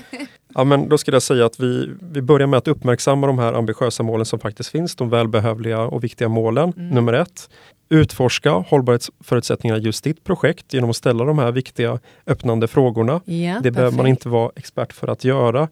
Ja, 0.55 0.63
men 0.63 0.89
då 0.89 0.97
skulle 0.97 1.15
jag 1.15 1.23
säga 1.23 1.45
att 1.45 1.59
vi, 1.59 1.89
vi 2.11 2.21
börjar 2.21 2.47
med 2.47 2.57
att 2.57 2.67
uppmärksamma 2.67 3.27
de 3.27 3.39
här 3.39 3.53
ambitiösa 3.53 4.03
målen 4.03 4.25
som 4.25 4.39
faktiskt 4.39 4.69
finns, 4.69 4.95
de 4.95 5.09
välbehövliga 5.09 5.81
och 5.81 6.03
viktiga 6.03 6.29
målen, 6.29 6.73
mm. 6.77 6.89
nummer 6.89 7.13
ett. 7.13 7.49
Utforska 7.89 8.51
hållbarhetsförutsättningar 8.51 9.77
i 9.77 9.79
just 9.79 10.03
ditt 10.03 10.23
projekt 10.23 10.73
genom 10.73 10.89
att 10.89 10.95
ställa 10.95 11.25
de 11.25 11.39
här 11.39 11.51
viktiga 11.51 11.99
öppnande 12.27 12.67
frågorna. 12.67 13.21
Ja, 13.25 13.59
det 13.63 13.71
behöver 13.71 13.97
man 13.97 14.07
inte 14.07 14.29
vara 14.29 14.51
expert 14.55 14.93
för 14.93 15.07
att 15.07 15.23
göra. 15.23 15.67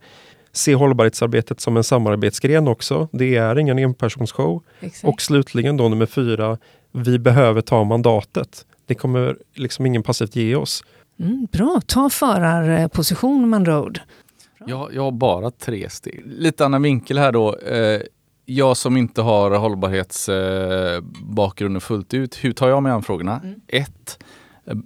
Se 0.52 0.76
hållbarhetsarbetet 0.76 1.60
som 1.60 1.78
en 1.78 1.84
samarbetsgren 1.84 2.68
också. 2.68 3.08
Det 3.12 3.36
är 3.36 3.60
ingen 3.60 3.80
enpersonsshow. 3.80 4.64
Och 5.04 5.22
slutligen 5.22 5.78
då 5.78 5.90
nummer 5.90 6.06
fyra, 6.06 6.58
vi 6.92 7.20
behöver 7.20 7.62
ta 7.62 7.84
mandatet. 7.84 8.66
Det 8.90 8.96
kommer 8.96 9.38
liksom 9.54 9.86
ingen 9.86 10.04
passivt 10.04 10.36
ge 10.36 10.56
oss. 10.56 10.84
Mm, 11.20 11.48
bra, 11.52 11.82
ta 11.86 12.10
förarposition 12.10 13.50
man 13.50 13.66
road. 13.66 14.00
Jag, 14.66 14.94
jag 14.94 15.02
har 15.02 15.12
bara 15.12 15.52
tre 15.52 15.90
steg. 15.90 16.22
Lite 16.26 16.66
annan 16.66 16.82
vinkel 16.82 17.18
här 17.18 17.32
då. 17.32 17.58
Eh, 17.58 18.02
jag 18.46 18.78
som 18.78 18.98
inte 18.98 19.22
har 19.22 19.52
hållbarhetsbakgrunden 19.52 21.76
eh, 21.76 21.82
fullt 21.82 22.14
ut, 22.14 22.44
hur 22.44 22.54
tar 22.54 22.70
jag 22.70 22.84
mig 22.84 22.92
an 22.92 23.04
frågorna? 23.04 23.42
Mm. 23.44 23.62
Ett, 23.68 24.24
eh, 24.66 24.78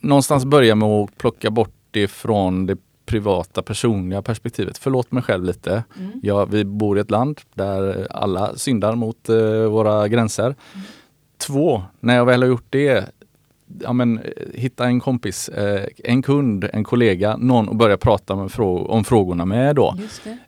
någonstans 0.00 0.44
börja 0.44 0.74
med 0.74 0.88
att 0.88 1.18
plocka 1.18 1.50
bort 1.50 1.74
det 1.90 2.08
från 2.08 2.66
det 2.66 2.76
privata 3.06 3.62
personliga 3.62 4.22
perspektivet. 4.22 4.78
Förlåt 4.78 5.12
mig 5.12 5.22
själv 5.22 5.44
lite. 5.44 5.84
Mm. 5.98 6.20
Ja, 6.22 6.44
vi 6.44 6.64
bor 6.64 6.98
i 6.98 7.00
ett 7.00 7.10
land 7.10 7.40
där 7.54 8.06
alla 8.10 8.56
syndar 8.56 8.94
mot 8.94 9.28
eh, 9.28 9.62
våra 9.62 10.08
gränser. 10.08 10.44
Mm. 10.44 10.56
Två, 11.38 11.82
när 12.00 12.16
jag 12.16 12.26
väl 12.26 12.42
har 12.42 12.48
gjort 12.48 12.66
det, 12.70 13.10
ja, 13.82 13.92
men, 13.92 14.20
hitta 14.54 14.84
en 14.84 15.00
kompis, 15.00 15.48
eh, 15.48 15.86
en 16.04 16.22
kund, 16.22 16.68
en 16.72 16.84
kollega, 16.84 17.36
någon 17.36 17.68
att 17.68 17.76
börja 17.76 17.96
prata 17.96 18.48
frå 18.48 18.86
om 18.86 19.04
frågorna 19.04 19.44
med 19.44 19.76
då. 19.76 19.96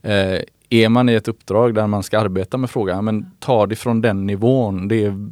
Eh, 0.02 0.40
är 0.70 0.88
man 0.88 1.08
i 1.08 1.14
ett 1.14 1.28
uppdrag 1.28 1.74
där 1.74 1.86
man 1.86 2.02
ska 2.02 2.18
arbeta 2.18 2.56
med 2.56 2.70
frågan, 2.70 3.04
men 3.04 3.30
ta 3.38 3.66
det 3.66 3.76
från 3.76 4.00
den 4.00 4.26
nivån. 4.26 4.88
Det 4.88 5.04
är, 5.04 5.28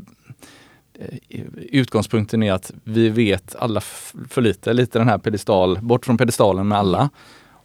eh, 0.99 1.41
utgångspunkten 1.57 2.43
är 2.43 2.53
att 2.53 2.73
vi 2.85 3.09
vet 3.09 3.57
alla 3.59 3.81
för 4.29 4.43
lite, 4.43 4.73
lite 4.73 4.99
den 4.99 5.09
här 5.09 5.19
pedestal, 5.19 5.79
bort 5.83 6.07
från 6.07 6.19
pedestalen 6.19 6.69
med 6.69 6.79
alla. 6.79 7.11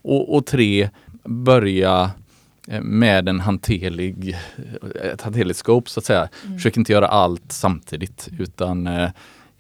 Och, 0.01 0.35
och 0.35 0.45
tre, 0.45 0.89
börja 1.23 2.11
eh, 2.67 2.81
med 2.81 3.29
en 3.29 3.39
hanterlig, 3.39 4.37
ett 5.13 5.21
hanterligt 5.21 5.59
scope 5.59 5.89
så 5.89 5.99
att 5.99 6.05
säga. 6.05 6.29
Mm. 6.45 6.57
Försök 6.57 6.77
inte 6.77 6.91
göra 6.91 7.07
allt 7.07 7.51
samtidigt 7.51 8.29
utan 8.39 8.87
eh, 8.87 9.09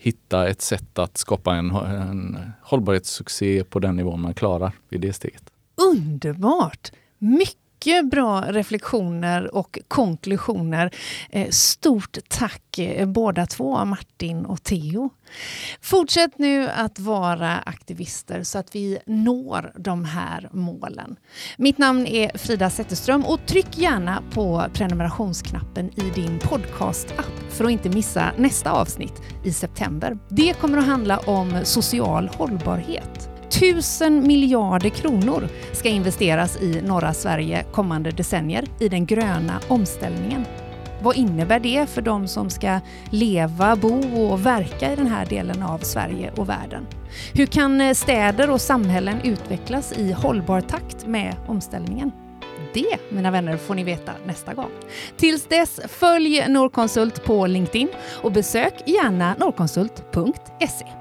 hitta 0.01 0.49
ett 0.49 0.61
sätt 0.61 0.99
att 0.99 1.17
skapa 1.17 1.55
en, 1.55 1.71
en 1.71 2.51
hållbarhetssuccé 2.61 3.63
på 3.63 3.79
den 3.79 3.95
nivån 3.95 4.21
man 4.21 4.33
klarar 4.33 4.73
i 4.89 4.97
det 4.97 5.13
steget. 5.13 5.43
Underbart! 5.91 6.91
Mycket 7.17 7.57
mycket 7.85 8.09
bra 8.09 8.41
reflektioner 8.41 9.55
och 9.55 9.79
konklusioner. 9.87 10.91
Eh, 11.29 11.49
stort 11.49 12.17
tack 12.27 12.77
eh, 12.77 13.07
båda 13.07 13.45
två, 13.45 13.85
Martin 13.85 14.45
och 14.45 14.63
Theo. 14.63 15.09
Fortsätt 15.81 16.37
nu 16.37 16.69
att 16.69 16.99
vara 16.99 17.57
aktivister 17.57 18.43
så 18.43 18.57
att 18.57 18.75
vi 18.75 18.99
når 19.05 19.71
de 19.75 20.05
här 20.05 20.49
målen. 20.51 21.15
Mitt 21.57 21.77
namn 21.77 22.05
är 22.07 22.37
Frida 22.37 22.69
Zetterström 22.69 23.25
och 23.25 23.45
tryck 23.45 23.77
gärna 23.77 24.23
på 24.33 24.65
prenumerationsknappen 24.73 25.99
i 25.99 26.09
din 26.15 26.39
podcast-app 26.39 27.51
för 27.51 27.65
att 27.65 27.71
inte 27.71 27.89
missa 27.89 28.31
nästa 28.37 28.71
avsnitt 28.71 29.21
i 29.43 29.53
september. 29.53 30.17
Det 30.29 30.53
kommer 30.53 30.77
att 30.77 30.85
handla 30.85 31.17
om 31.17 31.59
social 31.63 32.27
hållbarhet. 32.27 33.30
Tusen 33.59 34.27
miljarder 34.27 34.89
kronor 34.89 35.47
ska 35.71 35.89
investeras 35.89 36.61
i 36.61 36.81
norra 36.81 37.13
Sverige 37.13 37.65
kommande 37.71 38.11
decennier 38.11 38.65
i 38.79 38.89
den 38.89 39.05
gröna 39.05 39.59
omställningen. 39.67 40.45
Vad 41.01 41.15
innebär 41.15 41.59
det 41.59 41.89
för 41.89 42.01
de 42.01 42.27
som 42.27 42.49
ska 42.49 42.79
leva, 43.09 43.75
bo 43.75 44.23
och 44.23 44.45
verka 44.45 44.93
i 44.93 44.95
den 44.95 45.07
här 45.07 45.25
delen 45.25 45.63
av 45.63 45.77
Sverige 45.77 46.31
och 46.37 46.49
världen? 46.49 46.87
Hur 47.33 47.45
kan 47.45 47.81
eh, 47.81 47.93
städer 47.93 48.49
och 48.49 48.61
samhällen 48.61 49.21
utvecklas 49.23 49.93
i 49.97 50.11
hållbar 50.11 50.61
takt 50.61 51.07
med 51.07 51.35
omställningen? 51.47 52.11
Det, 52.73 52.97
mina 53.09 53.31
vänner, 53.31 53.57
får 53.57 53.75
ni 53.75 53.83
veta 53.83 54.11
nästa 54.25 54.53
gång. 54.53 54.71
Tills 55.17 55.47
dess, 55.47 55.79
följ 55.87 56.45
Norrkonsult 56.47 57.23
på 57.25 57.47
LinkedIn 57.47 57.89
och 58.21 58.31
besök 58.31 58.73
gärna 58.85 59.35
norrkonsult.se. 59.39 61.00